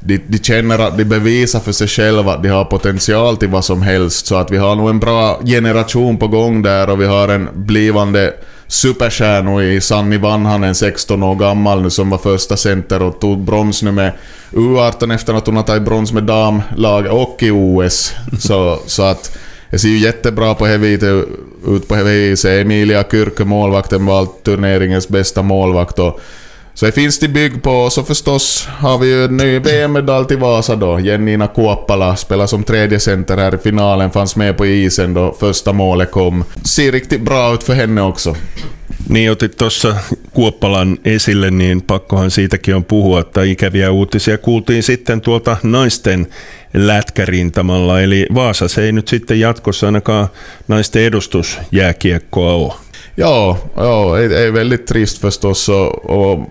de, 0.00 0.20
de 0.26 0.38
känner 0.38 0.78
att 0.78 0.98
de 0.98 1.04
bevisar 1.04 1.60
för 1.60 1.72
sig 1.72 1.88
själva 1.88 2.32
att 2.32 2.42
de 2.42 2.48
har 2.48 2.64
potential 2.64 3.36
till 3.36 3.48
vad 3.48 3.64
som 3.64 3.82
helst. 3.82 4.26
Så 4.26 4.34
att 4.34 4.50
vi 4.50 4.56
har 4.56 4.76
nog 4.76 4.90
en 4.90 5.00
bra 5.00 5.40
generation 5.44 6.18
på 6.18 6.28
gång 6.28 6.62
där 6.62 6.90
och 6.90 7.00
vi 7.00 7.06
har 7.06 7.28
en 7.28 7.48
blivande 7.54 8.34
superstjärnor 8.70 9.62
i 9.62 9.80
Sanni 9.80 10.18
Vanhanen, 10.18 10.74
16 10.74 11.22
år 11.22 11.34
gammal 11.34 11.82
nu, 11.82 11.90
som 11.90 12.10
var 12.10 12.18
första 12.18 12.56
center 12.56 13.02
och 13.02 13.20
tog 13.20 13.38
brons 13.38 13.82
nu 13.82 13.92
med 13.92 14.12
U18 14.50 15.14
efter 15.14 15.34
att 15.34 15.46
hon 15.46 15.56
har 15.56 15.62
tagit 15.62 15.82
brons 15.82 16.12
med 16.12 16.22
damlag 16.22 17.06
och 17.06 17.42
i 17.42 17.50
OS. 17.50 18.14
Så, 18.38 18.78
så 18.86 19.02
att 19.02 19.38
det 19.70 19.78
ser 19.78 19.88
ju 19.88 19.98
jättebra 19.98 20.54
på 20.54 20.66
det 20.66 21.06
ut 21.66 21.88
på 21.88 21.94
det 21.94 22.02
viset. 22.02 22.60
Emilia 22.60 23.04
Kyrkö, 23.10 23.44
målvakten, 23.44 24.06
var 24.06 24.26
turneringens 24.42 25.08
bästa 25.08 25.42
målvakt. 25.42 25.98
Och 25.98 26.20
så 26.74 26.86
det 26.86 26.92
finns 26.92 27.18
det 27.18 27.28
bygg 27.28 27.62
på. 27.62 27.90
Så 27.90 28.02
förstås 28.02 28.68
har 28.78 28.98
vi 28.98 29.08
ju 29.08 29.24
en 29.24 29.36
ny 29.36 29.58
VM-medalj 29.58 30.26
till 30.26 30.38
Vasa 30.38 30.76
då. 30.76 31.00
Jennina 31.00 31.46
Kuoppala 31.46 32.16
spelar 32.16 32.46
som 32.46 32.64
tredje 32.64 33.00
center 33.00 33.36
här 33.36 33.54
i 33.54 33.58
finalen, 33.58 34.10
fanns 34.10 34.36
med 34.36 34.56
på 34.56 34.66
isen 34.66 35.14
då 35.14 35.36
första 35.40 35.72
målet 35.72 36.10
kom. 36.10 36.44
Ser 36.64 36.92
riktigt 36.92 37.20
bra 37.20 37.54
ut 37.54 37.62
för 37.62 37.74
henne 37.74 38.02
också. 38.02 38.36
Niin 39.08 39.30
otit 39.30 39.56
tuossa 39.56 39.96
Kuoppalan 40.34 40.98
esille, 41.04 41.50
niin 41.50 41.82
pakkohan 41.82 42.30
siitäkin 42.30 42.74
on 42.74 42.84
puhua, 42.84 43.20
että 43.20 43.42
ikäviä 43.42 43.90
uutisia 43.90 44.38
kuultiin 44.38 44.82
sitten 44.82 45.20
tuolta 45.20 45.56
naisten 45.62 46.26
lätkärintamalla. 46.74 48.00
Eli 48.00 48.26
Vaasa 48.34 48.82
ei 48.82 48.92
nyt 48.92 49.08
sitten 49.08 49.40
jatkossa 49.40 49.86
ainakaan 49.86 50.28
naisten 50.68 51.02
edustusjääkiekkoa 51.02 52.54
ole. 52.54 52.72
Ja, 53.14 53.58
ja 53.76 54.16
det 54.16 54.38
är 54.38 54.50
väldigt 54.50 54.86
trist 54.86 55.18
förstås 55.18 55.68
och, 55.68 56.04
och 56.04 56.48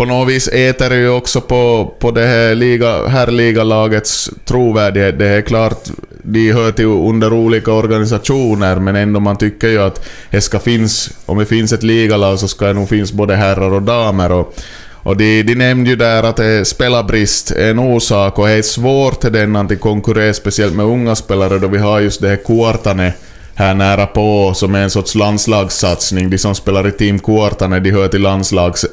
på 0.00 0.04
något 0.04 0.28
vis 0.28 0.48
äter 0.48 0.90
det 0.90 0.96
ju 0.96 1.08
också 1.08 1.40
på, 1.40 1.94
på 1.98 2.10
det 2.10 2.26
här 2.26 2.54
liga, 2.54 3.06
herrligalagets 3.06 4.30
trovärdighet. 4.44 5.18
Det 5.18 5.26
är 5.26 5.42
klart, 5.42 5.88
de 6.22 6.52
hör 6.52 6.72
till 6.72 6.84
under 6.84 7.32
olika 7.32 7.72
organisationer, 7.72 8.76
men 8.76 8.96
ändå 8.96 9.20
man 9.20 9.36
tycker 9.36 9.68
ju 9.68 9.82
att 9.82 10.06
det 10.30 10.40
ska 10.40 10.58
finnas, 10.58 11.10
om 11.26 11.38
det 11.38 11.46
finns 11.46 11.72
ett 11.72 11.82
ligalag 11.82 12.38
så 12.38 12.48
ska 12.48 12.66
det 12.66 12.72
nog 12.72 12.88
finnas 12.88 13.12
både 13.12 13.36
herrar 13.36 13.72
och 13.72 13.82
damer. 13.82 14.32
Och, 14.32 14.54
och 15.02 15.16
de, 15.16 15.42
de 15.42 15.54
nämnde 15.54 15.90
ju 15.90 15.96
där 15.96 16.22
att 16.22 16.36
det 16.36 16.44
är 16.44 16.64
spelarbrist 16.64 17.50
är 17.50 17.70
en 17.70 17.78
orsak 17.78 18.38
och 18.38 18.46
det 18.46 18.52
är 18.52 18.62
svårt 18.62 19.20
till 19.20 19.32
den 19.32 19.56
att 19.56 19.80
konkurrera 19.80 20.34
speciellt 20.34 20.74
med 20.74 20.86
unga 20.86 21.14
spelare 21.14 21.58
då 21.58 21.68
vi 21.68 21.78
har 21.78 22.00
just 22.00 22.20
det 22.20 22.28
här 22.28 22.36
Kuortane 22.36 23.12
här 23.60 23.74
nära 23.74 24.06
på 24.06 24.54
som 24.54 24.74
är 24.74 24.82
en 24.82 24.90
sorts 24.90 25.14
landslagssatsning. 25.14 26.30
De 26.30 26.38
som 26.38 26.54
spelar 26.54 26.88
i 26.88 26.92
Team 26.92 27.18
Kuortane 27.18 27.80
de 27.80 27.90
hör 27.90 28.08
till 28.08 28.22
landslags 28.22 28.86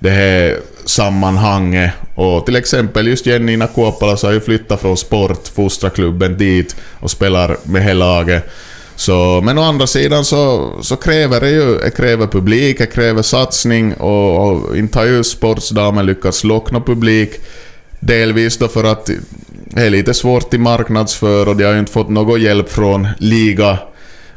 det 0.00 0.10
här 0.10 0.56
sammanhanget. 0.84 1.92
Och 2.14 2.46
till 2.46 2.56
exempel 2.56 3.06
just 3.06 3.26
Jennina 3.26 3.66
Kuopala 3.66 4.16
så 4.16 4.26
har 4.26 4.32
ju 4.32 4.40
flyttat 4.40 4.80
från 4.80 4.96
sport, 4.96 5.48
fostraklubben 5.48 6.38
dit 6.38 6.76
och 7.00 7.10
spelar 7.10 7.56
med 7.62 7.82
hela 7.82 8.06
laget. 8.06 8.44
Så, 8.96 9.40
men 9.44 9.58
å 9.58 9.62
andra 9.62 9.86
sidan 9.86 10.24
så, 10.24 10.72
så 10.82 10.96
kräver 10.96 11.40
det 11.40 11.50
ju 11.50 11.78
det 11.78 11.90
kräver 11.90 12.26
publik, 12.26 12.78
det 12.78 12.86
kräver 12.86 13.22
satsning 13.22 13.94
och, 13.94 14.48
och 14.48 14.76
inte 14.76 14.98
har 14.98 15.06
ju 15.06 15.24
sportsdamen 15.24 16.06
lyckats 16.06 16.44
lockna 16.44 16.80
publik. 16.80 17.30
Delvis 18.00 18.58
då 18.58 18.68
för 18.68 18.84
att 18.84 19.10
det 19.64 19.86
är 19.86 19.90
lite 19.90 20.14
svårt 20.14 20.54
i 20.54 20.58
marknadsför 20.58 21.48
och 21.48 21.56
de 21.56 21.64
har 21.64 21.72
ju 21.72 21.78
inte 21.78 21.92
fått 21.92 22.08
någon 22.08 22.40
hjälp 22.40 22.70
från 22.70 23.08
liga 23.18 23.78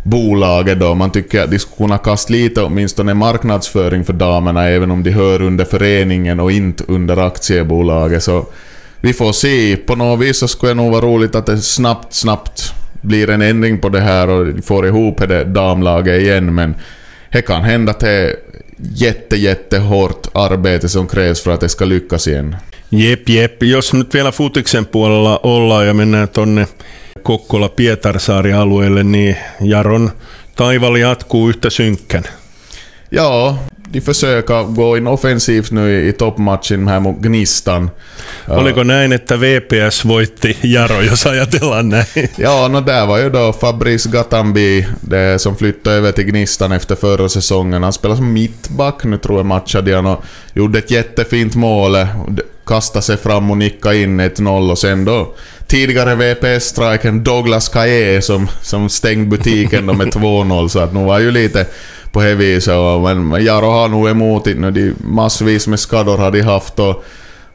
bolaget 0.03 0.79
då. 0.79 0.95
Man 0.95 1.11
tycker 1.11 1.43
att 1.43 1.51
de 1.51 1.59
skulle 1.59 1.77
kunna 1.77 1.97
kasta 1.97 2.33
lite 2.33 2.61
åtminstone 2.61 3.13
marknadsföring 3.13 4.05
för 4.05 4.13
damerna 4.13 4.67
även 4.67 4.91
om 4.91 5.03
de 5.03 5.11
hör 5.11 5.41
under 5.41 5.65
föreningen 5.65 6.39
och 6.39 6.51
inte 6.51 6.83
under 6.87 7.17
aktiebolaget. 7.17 8.23
Så 8.23 8.45
vi 9.01 9.13
får 9.13 9.31
se. 9.31 9.75
På 9.75 9.95
något 9.95 10.19
vis 10.19 10.37
så 10.37 10.47
skulle 10.47 10.71
det 10.71 10.75
nog 10.75 10.91
vara 10.91 11.05
roligt 11.05 11.35
att 11.35 11.45
det 11.45 11.57
snabbt, 11.57 12.13
snabbt 12.13 12.73
blir 13.01 13.29
en 13.29 13.41
ändring 13.41 13.79
på 13.79 13.89
det 13.89 13.99
här 13.99 14.29
och 14.29 14.45
de 14.45 14.61
får 14.61 14.87
ihop 14.87 15.17
det 15.17 15.43
damlaget 15.43 16.21
igen 16.21 16.55
men 16.55 16.75
det 17.31 17.41
kan 17.41 17.63
hända 17.63 17.91
att 17.91 17.99
det 17.99 18.09
är 18.09 18.35
jätte, 18.77 19.37
jättehårt 19.37 20.27
arbete 20.33 20.89
som 20.89 21.07
krävs 21.07 21.43
för 21.43 21.51
att 21.51 21.61
det 21.61 21.69
ska 21.69 21.85
lyckas 21.85 22.27
igen. 22.27 22.55
Jep, 22.89 23.29
jep. 23.29 23.63
Jos 23.63 23.93
nyt 23.93 24.13
vielä 24.13 24.31
futiksen 24.31 24.85
puolella 24.85 25.39
ollaan 25.43 25.87
ja 25.87 25.93
mennään 25.93 26.27
tonne 26.27 26.67
Kokkola-Pietarsaari-alueelle, 27.23 29.03
niin 29.03 29.37
Jaron 29.61 30.11
taival 30.55 30.95
jatkuu 30.95 31.49
yhtä 31.49 31.69
synkkän. 31.69 32.23
Ja, 33.11 33.55
de 33.93 34.01
försöker 34.01 34.63
gå 34.63 34.97
in 34.97 35.07
offensivt 35.07 35.71
nu 35.71 36.07
i 36.07 36.13
toppmatchen 36.13 36.87
här 36.87 36.99
mot 36.99 37.17
Gnistan. 37.17 37.91
Oliko 38.47 38.83
näin, 38.83 39.13
että 39.13 39.39
VPS 39.39 40.07
voitti 40.07 40.57
Jaro, 40.63 41.01
jos 41.01 41.25
ajatellaan 41.25 41.89
näin? 41.89 42.05
ja, 42.37 42.67
no 42.67 42.85
där 42.85 43.07
var 43.07 43.17
ju 43.17 43.29
då 43.29 43.53
Fabrice 43.53 44.09
Gatambi, 44.09 44.87
det 45.01 45.39
som 45.39 45.55
flyttade 45.55 45.95
över 45.95 46.11
till 46.11 46.25
Gnistan 46.25 46.71
efter 46.71 46.95
förra 46.95 47.29
säsongen. 47.29 47.83
Han 47.83 47.93
spelade 47.93 48.17
som 48.17 48.33
mittback 48.33 49.03
nu 49.03 49.17
tror 49.17 49.39
jag 49.39 49.45
matchade 49.45 49.95
han 49.95 50.05
och 50.05 50.23
gjorde 50.53 50.79
ett 50.79 50.91
jättefint 50.91 51.55
mål. 51.55 51.97
Kastade 52.65 53.03
sig 53.03 53.17
fram 53.17 53.51
och 53.51 53.57
nickade 53.57 53.97
in 53.97 54.21
1-0 54.21 54.71
och 54.71 54.77
sen 54.77 55.05
då 55.05 55.33
tidigare 55.69 56.15
VPS-striken 56.15 57.23
Douglas 57.23 57.69
Kaye 57.69 58.21
som, 58.21 58.47
som 58.61 58.89
stängde 58.89 59.37
butiken 59.37 59.85
med 59.85 60.07
2-0 60.07 60.67
så 60.67 60.79
att 60.79 60.93
nu 60.93 61.05
var 61.05 61.19
ju 61.19 61.31
lite 61.31 61.65
på 62.11 62.21
det 62.21 62.35
viset. 62.35 62.73
Men 63.01 63.45
Jaro 63.45 63.65
har 63.65 63.87
nog 63.87 64.09
emot 64.09 64.45
nu. 64.45 64.71
De 64.71 64.93
massvis 65.03 65.67
med 65.67 65.79
skador 65.79 66.17
har 66.17 66.31
de 66.31 66.41
haft 66.41 66.79
och, 66.79 67.03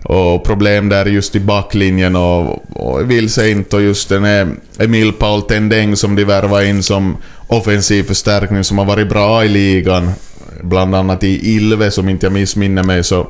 och 0.02 0.44
problem 0.44 0.88
där 0.88 1.06
just 1.06 1.36
i 1.36 1.40
backlinjen 1.40 2.16
och, 2.16 2.64
och 2.76 3.10
vill 3.10 3.30
sig 3.30 3.50
inte. 3.50 3.76
Och 3.76 3.82
just 3.82 4.08
den 4.08 4.24
här 4.24 4.48
Emil 4.78 5.12
Paul 5.12 5.42
Tendeng 5.42 5.96
som 5.96 6.16
de 6.16 6.24
värvar 6.24 6.62
in 6.62 6.82
som 6.82 7.16
offensiv 7.46 8.02
förstärkning 8.02 8.64
som 8.64 8.78
har 8.78 8.84
varit 8.84 9.08
bra 9.08 9.44
i 9.44 9.48
ligan. 9.48 10.12
Bland 10.62 10.94
annat 10.94 11.24
i 11.24 11.54
Ilve 11.56 11.90
som 11.90 12.08
inte 12.08 12.26
jag 12.26 12.32
missminner 12.32 12.82
mig 12.82 13.04
så 13.04 13.26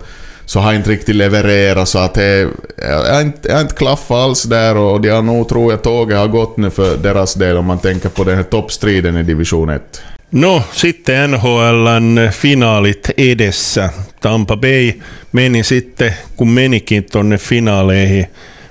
så 0.46 0.60
har 0.60 0.74
inte 0.74 0.90
riktigt 0.90 1.14
levererat 1.16 1.88
så 1.88 1.98
att 1.98 2.14
det 2.14 2.48
är 2.76 3.20
inte, 3.20 3.48
jag 3.48 3.60
inte 3.60 3.74
klaffat 3.74 4.16
alls 4.16 4.42
där 4.42 4.76
och 4.76 5.00
de 5.00 5.08
har 5.08 5.22
nog, 5.22 5.48
tror 5.48 5.72
jag, 5.72 5.82
tåget 5.82 6.18
har 6.18 6.28
gått 6.28 6.56
nu 6.56 6.70
för 6.70 6.96
deras 6.96 7.34
del 7.34 7.56
om 7.56 7.64
man 7.64 7.78
tänker 7.78 8.08
på 8.08 8.24
den 8.24 8.36
här 8.36 8.42
toppstriden 8.42 9.16
i 9.16 9.22
division 9.22 9.70
1. 9.70 10.02
No 10.30 10.62
sitten 10.72 11.30
NHLn 11.30 12.32
finaalit 12.32 13.10
edessä. 13.16 13.90
Tampa 14.20 14.56
Bay 14.56 14.92
meni 15.30 15.62
sitten, 15.62 16.12
kun 16.36 16.48
menikin 16.48 17.04
tonne 17.04 17.38
finaaleihin, 17.38 18.26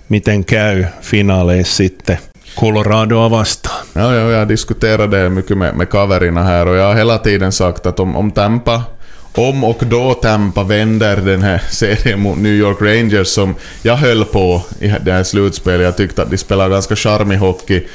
miten 0.10 0.44
käy 0.46 0.86
finaaleissa 1.02 1.76
sitten 1.76 2.18
Coloradoa 2.56 3.30
vastaan. 3.30 3.86
Ja, 3.96 4.16
ja, 4.16 4.32
jag 4.32 4.48
diskuterade 4.48 5.30
mycket 5.30 5.58
med, 5.58 5.76
med 5.76 5.90
kaverina 5.90 6.44
här 6.44 6.68
och 6.68 6.76
jag 6.76 6.88
har 6.88 6.96
hela 6.96 7.18
tiden 7.18 7.52
sagt 7.52 7.86
att 7.86 8.00
om, 8.00 8.16
om 8.16 8.32
Tampa 8.32 8.82
om 9.38 9.64
och 9.64 9.84
då 9.86 10.14
Tampa 10.14 10.64
vänder 10.64 11.18
den 11.18 11.42
här 11.42 11.64
serien 11.72 12.20
mot 12.20 12.38
New 12.38 12.54
York 12.54 12.82
Rangers 12.82 13.28
som 13.28 13.56
jag 13.82 13.96
höll 13.96 14.26
på 14.26 14.62
i 14.80 14.88
det 15.02 15.12
här 15.12 15.24
slutspelet. 15.24 15.82
Jag 15.82 15.98
tyckte 15.98 16.22
att 16.22 16.32
de 16.32 16.38
spelade 16.38 16.70
ganska 16.70 16.96
charmig 16.96 17.38
hockey. 17.38 17.88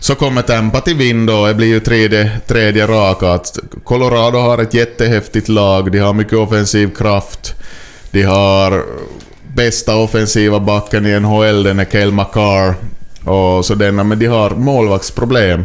Så 0.00 0.14
kommer 0.14 0.42
Tampa 0.42 0.80
till 0.80 0.96
vind 0.96 1.28
då, 1.28 1.46
det 1.46 1.54
blir 1.54 1.66
ju 1.66 1.80
tredje, 1.80 2.30
tredje 2.46 2.86
raka. 2.86 3.32
Att 3.32 3.58
Colorado 3.84 4.38
har 4.38 4.58
ett 4.58 4.74
jättehäftigt 4.74 5.48
lag, 5.48 5.92
de 5.92 5.98
har 5.98 6.12
mycket 6.12 6.38
offensiv 6.38 6.94
kraft. 6.94 7.54
De 8.10 8.22
har 8.22 8.84
bästa 9.54 9.96
offensiva 9.96 10.60
backen 10.60 11.06
i 11.06 11.20
NHL, 11.20 11.62
den 11.62 11.78
är 11.78 11.84
Kel 11.84 12.12
McCarr. 12.12 12.74
Och 13.24 13.64
så 13.64 13.74
denna, 13.74 14.04
men 14.04 14.18
de 14.18 14.26
har 14.26 14.50
målvaktsproblem. 14.50 15.64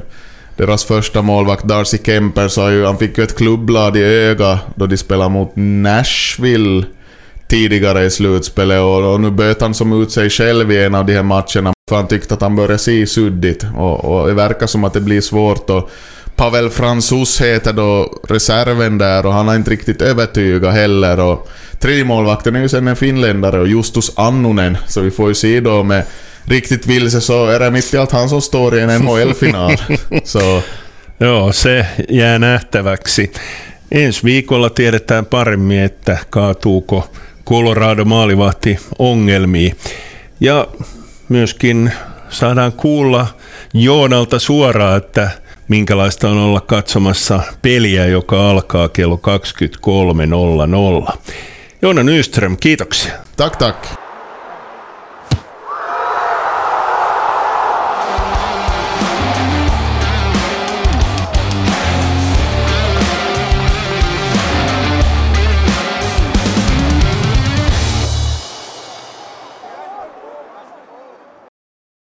Deras 0.58 0.86
första 0.86 1.22
målvakt 1.22 1.64
Darcy 1.64 1.98
Kemper 2.04 2.48
sa 2.48 2.72
ju, 2.72 2.86
han 2.86 2.98
fick 2.98 3.18
ju 3.18 3.24
ett 3.24 3.38
klubblad 3.38 3.98
i 3.98 4.04
ögat 4.04 4.60
då 4.76 4.86
de 4.86 4.98
spelade 4.98 5.30
mot 5.30 5.52
Nashville 5.56 6.86
tidigare 7.48 8.06
i 8.06 8.10
slutspelet 8.10 8.80
och, 8.80 9.14
och 9.14 9.22
nu 9.22 9.32
böt 9.32 9.62
han 9.62 9.74
som 9.74 10.02
ut 10.02 10.12
sig 10.12 10.30
själv 10.30 10.72
i 10.72 10.84
en 10.84 10.96
av 10.96 11.06
de 11.06 11.14
här 11.14 11.24
matcherna. 11.24 11.74
För 11.90 11.96
han 11.96 12.08
tyckte 12.08 12.34
att 12.34 12.42
han 12.42 12.56
började 12.56 12.78
se 12.78 13.08
suddigt 13.08 13.66
och, 13.78 14.06
och 14.06 14.28
det 14.28 14.34
verkar 14.34 14.68
som 14.68 14.84
att 14.84 14.94
det 14.94 15.02
blir 15.02 15.22
svårt 15.22 15.70
och 15.70 15.90
Pavel 16.36 16.70
Fransus 16.70 17.42
heter 17.42 17.74
då 17.74 18.20
reserven 18.30 18.98
där 18.98 19.26
och 19.26 19.34
han 19.34 19.48
har 19.48 19.56
inte 19.56 19.72
riktigt 19.72 20.02
övertygat 20.02 20.74
heller 20.74 21.20
och 21.20 21.50
tredje 21.80 22.04
målvakten 22.04 22.56
är 22.56 22.62
ju 22.62 22.70
sen 22.70 22.88
en 22.88 22.96
finländare 22.96 23.60
och 23.60 23.68
Justus 23.68 24.12
Annunen 24.16 24.78
så 24.88 25.02
vi 25.02 25.12
får 25.12 25.28
ju 25.28 25.34
se 25.34 25.60
då 25.60 25.84
med 25.84 26.04
riktigt 26.48 26.88
vilse 26.88 27.22
så 27.22 27.46
är 27.46 27.60
det 27.60 27.72
mitt 27.72 27.94
i 27.94 27.98
allt 27.98 28.12
han 28.12 28.30
som 28.30 28.42
står 28.42 28.78
i 28.78 28.82
en 28.82 29.02
NHL-final. 29.02 29.78
så. 30.24 30.62
Joo, 31.20 31.52
se 31.52 31.86
jää 32.10 32.40
nähtäväksi. 32.40 33.32
Ensi 33.92 34.24
viikolla 34.24 34.70
tiedetään 34.70 35.26
paremmin, 35.26 35.80
että 35.80 36.18
kaatuuko 36.30 37.12
Colorado 37.46 38.06
maalivahti 38.06 38.78
ongelmiin. 39.00 39.76
Ja 40.40 40.68
myöskin 41.30 41.92
saadaan 42.30 42.72
kuulla 42.74 43.28
Joonalta 43.74 44.40
suoraan, 44.40 44.98
että 44.98 45.30
minkälaista 45.68 46.30
on 46.30 46.38
olla 46.38 46.62
katsomassa 46.62 47.42
peliä, 47.62 48.06
joka 48.06 48.50
alkaa 48.50 48.90
kello 48.90 49.20
23.00. 51.10 51.18
Joona 51.82 52.04
Nyström, 52.04 52.58
kiitoksia. 52.58 53.14
Tack, 53.38 53.56
tack. 53.56 54.01